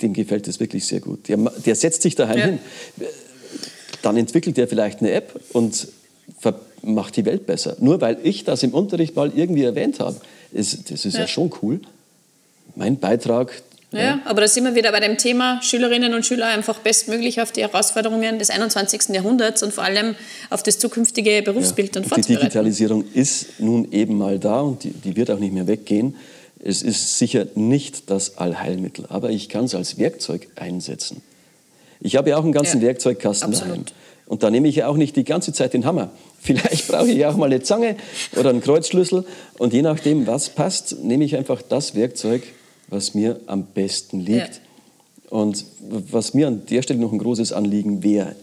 dem 0.00 0.14
gefällt 0.14 0.48
es 0.48 0.58
wirklich 0.58 0.86
sehr 0.86 1.00
gut. 1.00 1.28
Der, 1.28 1.36
der 1.36 1.74
setzt 1.74 2.02
sich 2.02 2.14
daheim 2.14 2.38
ja. 2.38 2.44
hin. 2.46 2.58
Dann 4.00 4.16
entwickelt 4.16 4.58
er 4.58 4.66
vielleicht 4.66 5.00
eine 5.00 5.12
App 5.12 5.38
und 5.52 5.88
macht 6.82 7.16
die 7.16 7.24
Welt 7.24 7.46
besser. 7.46 7.76
Nur 7.78 8.00
weil 8.00 8.18
ich 8.24 8.42
das 8.44 8.62
im 8.62 8.74
Unterricht 8.74 9.14
mal 9.14 9.30
irgendwie 9.34 9.62
erwähnt 9.62 10.00
habe. 10.00 10.16
Ist, 10.52 10.90
das 10.90 11.04
ist 11.04 11.14
ja. 11.14 11.20
ja 11.20 11.26
schon 11.28 11.52
cool. 11.62 11.80
Mein 12.74 12.98
Beitrag 12.98 13.62
ja, 13.92 14.00
ja, 14.00 14.20
aber 14.24 14.40
da 14.40 14.48
sind 14.48 14.64
wir 14.64 14.74
wieder 14.74 14.90
bei 14.90 15.00
dem 15.00 15.18
Thema 15.18 15.60
Schülerinnen 15.62 16.14
und 16.14 16.24
Schüler 16.24 16.46
einfach 16.46 16.78
bestmöglich 16.78 17.40
auf 17.40 17.52
die 17.52 17.62
Herausforderungen 17.62 18.38
des 18.38 18.50
21. 18.50 19.10
Jahrhunderts 19.10 19.62
und 19.62 19.72
vor 19.72 19.84
allem 19.84 20.14
auf 20.50 20.62
das 20.62 20.78
zukünftige 20.78 21.42
Berufsbild 21.42 21.94
ja. 21.94 22.02
und, 22.02 22.10
und 22.10 22.28
Die 22.28 22.36
Digitalisierung 22.36 23.04
ist 23.12 23.60
nun 23.60 23.92
eben 23.92 24.16
mal 24.16 24.38
da 24.38 24.60
und 24.60 24.84
die, 24.84 24.90
die 24.90 25.16
wird 25.16 25.30
auch 25.30 25.38
nicht 25.38 25.52
mehr 25.52 25.66
weggehen. 25.66 26.16
Es 26.64 26.82
ist 26.82 27.18
sicher 27.18 27.46
nicht 27.54 28.08
das 28.10 28.38
Allheilmittel, 28.38 29.06
aber 29.08 29.30
ich 29.30 29.48
kann 29.48 29.64
es 29.64 29.74
als 29.74 29.98
Werkzeug 29.98 30.48
einsetzen. 30.56 31.22
Ich 32.00 32.16
habe 32.16 32.30
ja 32.30 32.36
auch 32.36 32.44
einen 32.44 32.52
ganzen 32.52 32.80
ja, 32.80 32.88
Werkzeugkasten 32.88 33.48
absolut. 33.50 33.72
daheim. 33.72 33.84
Und 34.26 34.42
da 34.42 34.50
nehme 34.50 34.68
ich 34.68 34.76
ja 34.76 34.88
auch 34.88 34.96
nicht 34.96 35.16
die 35.16 35.24
ganze 35.24 35.52
Zeit 35.52 35.74
den 35.74 35.84
Hammer. 35.84 36.10
Vielleicht 36.40 36.88
brauche 36.88 37.08
ich 37.08 37.18
ja 37.18 37.30
auch 37.30 37.36
mal 37.36 37.46
eine 37.46 37.62
Zange 37.62 37.96
oder 38.36 38.50
einen 38.50 38.60
Kreuzschlüssel. 38.60 39.24
Und 39.58 39.72
je 39.72 39.82
nachdem, 39.82 40.26
was 40.26 40.48
passt, 40.48 41.02
nehme 41.02 41.24
ich 41.24 41.36
einfach 41.36 41.60
das 41.62 41.94
Werkzeug, 41.94 42.42
was 42.92 43.14
mir 43.14 43.40
am 43.46 43.64
besten 43.64 44.20
liegt. 44.20 44.60
Ja. 45.30 45.38
Und 45.38 45.64
was 46.10 46.34
mir 46.34 46.46
an 46.46 46.66
der 46.66 46.82
Stelle 46.82 47.00
noch 47.00 47.12
ein 47.12 47.18
großes 47.18 47.52
Anliegen 47.52 48.02
wäre, 48.02 48.36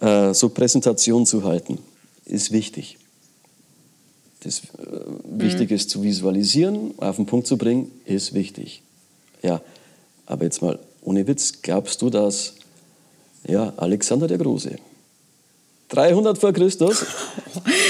äh, 0.00 0.32
so 0.32 0.48
Präsentation 0.48 1.26
zu 1.26 1.42
halten, 1.44 1.78
ist 2.24 2.52
wichtig. 2.52 2.96
Das 4.44 4.60
äh, 4.60 4.62
mhm. 4.86 5.40
wichtig 5.40 5.72
ist 5.72 5.90
zu 5.90 6.02
visualisieren, 6.02 6.94
auf 6.98 7.16
den 7.16 7.26
Punkt 7.26 7.48
zu 7.48 7.58
bringen, 7.58 7.90
ist 8.04 8.34
wichtig. 8.34 8.82
Ja, 9.42 9.60
aber 10.26 10.44
jetzt 10.44 10.62
mal 10.62 10.78
ohne 11.02 11.26
Witz, 11.26 11.60
glaubst 11.62 12.02
du, 12.02 12.10
dass 12.10 12.54
ja, 13.46 13.72
Alexander 13.76 14.28
der 14.28 14.38
Große 14.38 14.76
300 15.88 16.36
vor 16.36 16.52
Christus. 16.52 17.06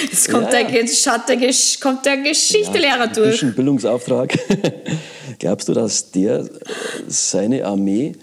Jetzt 0.02 0.30
kommt, 0.30 0.52
ja. 0.52 0.62
der, 0.62 1.52
kommt 1.80 2.06
der 2.06 2.16
Geschichtelehrer 2.18 3.06
ja, 3.06 3.06
durch. 3.08 3.42
Ein 3.42 3.54
Bildungsauftrag. 3.54 4.38
Glaubst 5.38 5.68
du, 5.68 5.74
dass 5.74 6.10
der 6.10 6.48
seine 7.06 7.64
Armee 7.64 8.14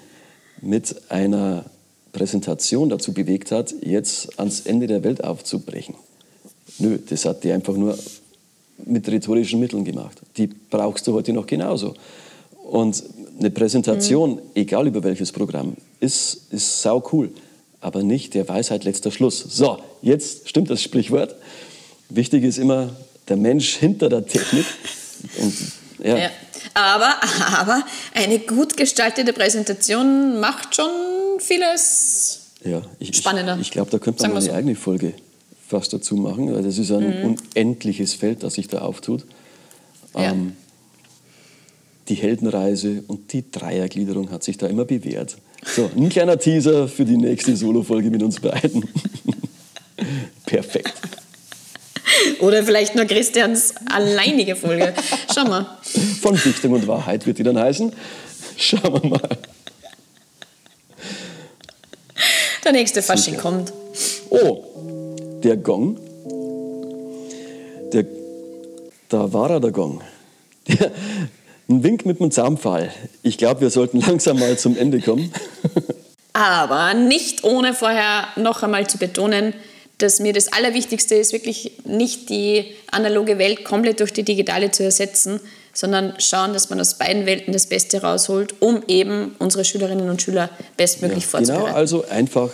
mit 0.62 0.96
einer 1.10 1.66
Präsentation 2.12 2.90
dazu 2.90 3.14
bewegt 3.14 3.52
hat, 3.52 3.74
jetzt 3.82 4.40
ans 4.40 4.62
Ende 4.62 4.88
der 4.88 5.04
Welt 5.04 5.24
aufzubrechen? 5.24 5.96
Nö, 6.80 6.98
das 7.10 7.26
hat 7.26 7.44
der 7.44 7.56
einfach 7.56 7.76
nur 7.76 7.98
mit 8.86 9.08
rhetorischen 9.08 9.60
Mitteln 9.60 9.86
gemacht. 9.86 10.22
Die 10.38 10.48
brauchst 10.48 11.08
du 11.08 11.14
heute 11.14 11.32
noch 11.32 11.48
genauso. 11.48 11.94
Und 12.70 13.04
eine 13.40 13.52
Präsentation, 13.52 14.36
mhm. 14.36 14.40
egal 14.56 14.88
über 14.88 15.04
welches 15.04 15.32
Programm, 15.32 15.76
ist, 16.00 16.52
ist 16.52 16.82
sau 16.82 17.04
cool 17.12 17.30
aber 17.86 18.02
nicht 18.02 18.34
der 18.34 18.50
Weisheit 18.50 18.84
letzter 18.84 19.12
Schluss. 19.12 19.40
So, 19.48 19.78
jetzt 20.02 20.50
stimmt 20.50 20.72
das 20.72 20.82
Sprichwort. 20.82 21.36
Wichtig 22.10 22.44
ist 22.44 22.58
immer 22.58 22.96
der 23.30 23.38
Mensch 23.38 23.76
hinter 23.76 24.10
der 24.10 24.26
Technik. 24.26 24.66
Und, 25.40 25.54
ja. 26.04 26.18
ja. 26.18 26.30
Aber, 26.76 27.16
aber 27.58 27.84
eine 28.14 28.40
gut 28.40 28.78
gestaltete 28.78 29.34
Präsentation 29.34 30.40
macht 30.40 30.76
schon 30.76 30.92
vieles 31.40 32.52
ja, 32.64 32.82
ich, 33.00 33.16
spannender. 33.16 33.56
Ich, 33.56 33.62
ich 33.62 33.72
glaube, 33.72 33.90
da 33.90 33.98
könnte 33.98 34.24
man 34.24 34.34
eine 34.34 34.42
so. 34.42 34.52
eigene 34.52 34.76
Folge 34.76 35.14
fast 35.68 35.94
dazu 35.94 36.16
machen, 36.16 36.54
weil 36.54 36.64
das 36.64 36.78
ist 36.78 36.92
ein 36.92 37.22
mhm. 37.22 37.38
unendliches 37.56 38.14
Feld, 38.14 38.44
das 38.44 38.56
sich 38.56 38.68
da 38.68 38.80
auftut. 38.80 39.26
Ja. 40.14 40.32
Ähm, 40.32 40.56
die 42.08 42.16
Heldenreise 42.16 43.04
und 43.08 43.34
die 43.34 43.50
Dreiergliederung 43.50 44.30
hat 44.30 44.44
sich 44.44 44.58
da 44.58 44.68
immer 44.68 44.86
bewährt. 44.86 45.38
So, 45.66 45.90
ein 45.96 46.10
kleiner 46.10 46.38
Teaser 46.38 46.88
für 46.88 47.06
die 47.06 47.18
nächste 47.18 47.56
Solo-Folge 47.56 48.12
mit 48.12 48.22
uns 48.22 48.40
beiden. 48.40 48.88
Perfekt. 50.46 50.94
Oder 52.40 52.64
vielleicht 52.64 52.96
nur 52.96 53.06
Christians 53.06 53.74
alleinige 53.92 54.56
Folge. 54.56 54.94
Schau 55.34 55.46
mal. 55.46 55.78
Von 56.22 56.36
Dichtung 56.36 56.74
und 56.74 56.88
Wahrheit 56.88 57.26
wird 57.26 57.38
die 57.38 57.44
dann 57.44 57.60
heißen. 57.60 57.94
Schauen 58.58 58.94
wir 58.94 59.10
mal. 59.10 59.30
Der 62.64 62.72
nächste 62.72 63.02
Fasching 63.02 63.38
kommt. 63.38 63.72
Oh, 64.30 64.64
der 65.44 65.58
Gong. 65.58 66.00
Der, 67.94 68.06
da 69.10 69.32
war 69.32 69.52
er, 69.52 69.60
der 69.60 69.72
Gong. 69.72 70.02
Der, 70.68 70.92
ein 71.70 71.84
Wink 71.84 72.06
mit 72.06 72.20
dem 72.20 72.32
Zaunpfahl. 72.32 72.92
Ich 73.24 73.38
glaube, 73.38 73.62
wir 73.62 73.70
sollten 73.70 74.00
langsam 74.02 74.40
mal 74.40 74.58
zum 74.58 74.78
Ende 74.78 75.00
kommen. 75.00 75.32
Aber 76.34 76.94
nicht 76.94 77.44
ohne 77.44 77.74
vorher 77.74 78.28
noch 78.36 78.64
einmal 78.64 78.88
zu 78.88 78.98
betonen, 78.98 79.54
dass 79.98 80.20
mir 80.20 80.34
das 80.34 80.52
Allerwichtigste 80.52 81.16
ist, 81.16 81.34
wirklich 81.34 81.72
nicht 81.86 82.30
die 82.30 82.66
analoge 82.92 83.38
Welt 83.38 83.64
komplett 83.64 84.00
durch 84.00 84.12
die 84.12 84.24
digitale 84.24 84.72
zu 84.72 84.84
ersetzen, 84.84 85.40
sondern 85.74 86.14
schauen, 86.20 86.54
dass 86.54 86.70
man 86.70 86.80
aus 86.80 86.98
beiden 86.98 87.26
Welten 87.26 87.54
das 87.54 87.68
Beste 87.68 88.02
rausholt, 88.02 88.56
um 88.62 88.82
eben 88.88 89.36
unsere 89.40 89.66
Schülerinnen 89.66 90.10
und 90.10 90.22
Schüler 90.22 90.50
bestmöglich 90.78 91.24
ja, 91.24 91.30
vorzubereiten. 91.30 91.66
Genau, 91.66 91.78
also 91.78 92.06
einfach 92.08 92.50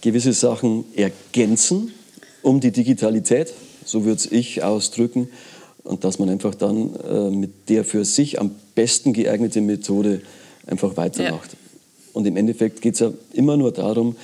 gewisse 0.00 0.32
Sachen 0.32 0.84
ergänzen 0.94 1.92
um 2.42 2.60
die 2.60 2.70
Digitalität, 2.70 3.52
so 3.84 4.04
würde 4.04 4.16
es 4.16 4.30
ich 4.30 4.62
ausdrücken, 4.62 5.28
und 5.82 6.04
dass 6.04 6.18
man 6.18 6.28
einfach 6.28 6.54
dann 6.54 6.94
äh, 6.96 7.30
mit 7.30 7.68
der 7.68 7.84
für 7.84 8.04
sich 8.04 8.40
am 8.40 8.54
besten 8.74 9.12
geeigneten 9.12 9.64
Methode 9.64 10.20
einfach 10.66 10.96
weitermacht. 10.96 11.52
Ja. 11.52 11.58
Und 12.12 12.26
im 12.26 12.36
Endeffekt 12.36 12.82
geht 12.82 12.94
es 12.94 13.00
ja 13.00 13.12
immer 13.32 13.56
nur 13.56 13.72
darum, 13.72 14.16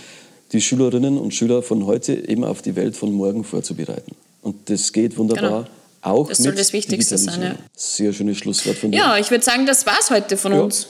die 0.54 0.60
Schülerinnen 0.60 1.18
und 1.18 1.34
Schüler 1.34 1.62
von 1.62 1.84
heute 1.84 2.14
eben 2.14 2.44
auf 2.44 2.62
die 2.62 2.76
Welt 2.76 2.96
von 2.96 3.12
morgen 3.12 3.44
vorzubereiten. 3.44 4.12
Und 4.40 4.70
das 4.70 4.92
geht 4.92 5.18
wunderbar. 5.18 5.64
Genau. 5.64 5.66
Auch 6.00 6.28
das 6.28 6.38
soll 6.38 6.54
das 6.54 6.72
Wichtigste 6.72 7.18
sein. 7.18 7.42
Ja. 7.42 7.54
Sehr 7.74 8.12
schönes 8.12 8.38
Schlusswort 8.38 8.76
von 8.76 8.92
dir. 8.92 8.98
Ja, 8.98 9.18
ich 9.18 9.30
würde 9.30 9.44
sagen, 9.44 9.66
das 9.66 9.84
war 9.84 9.96
es 10.00 10.10
heute 10.10 10.36
von 10.36 10.52
ja. 10.52 10.60
uns. 10.60 10.86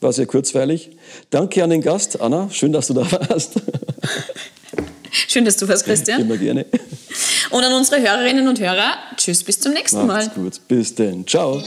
War 0.00 0.12
sehr 0.12 0.26
kurzweilig. 0.26 0.90
Danke 1.30 1.62
an 1.62 1.70
den 1.70 1.82
Gast, 1.82 2.20
Anna. 2.20 2.48
Schön, 2.50 2.72
dass 2.72 2.88
du 2.88 2.94
da 2.94 3.10
warst. 3.10 3.54
Schön, 5.12 5.44
dass 5.44 5.56
du 5.56 5.66
warst, 5.68 5.84
Christian. 5.84 6.20
Immer 6.20 6.36
gerne. 6.36 6.66
Und 7.50 7.64
an 7.64 7.72
unsere 7.72 8.00
Hörerinnen 8.00 8.48
und 8.48 8.60
Hörer, 8.60 8.94
tschüss, 9.16 9.42
bis 9.44 9.60
zum 9.60 9.72
nächsten 9.72 10.06
Macht's 10.06 10.36
Mal. 10.36 10.42
gut, 10.42 10.60
bis 10.68 10.94
denn. 10.94 11.26
Ciao. 11.26 11.62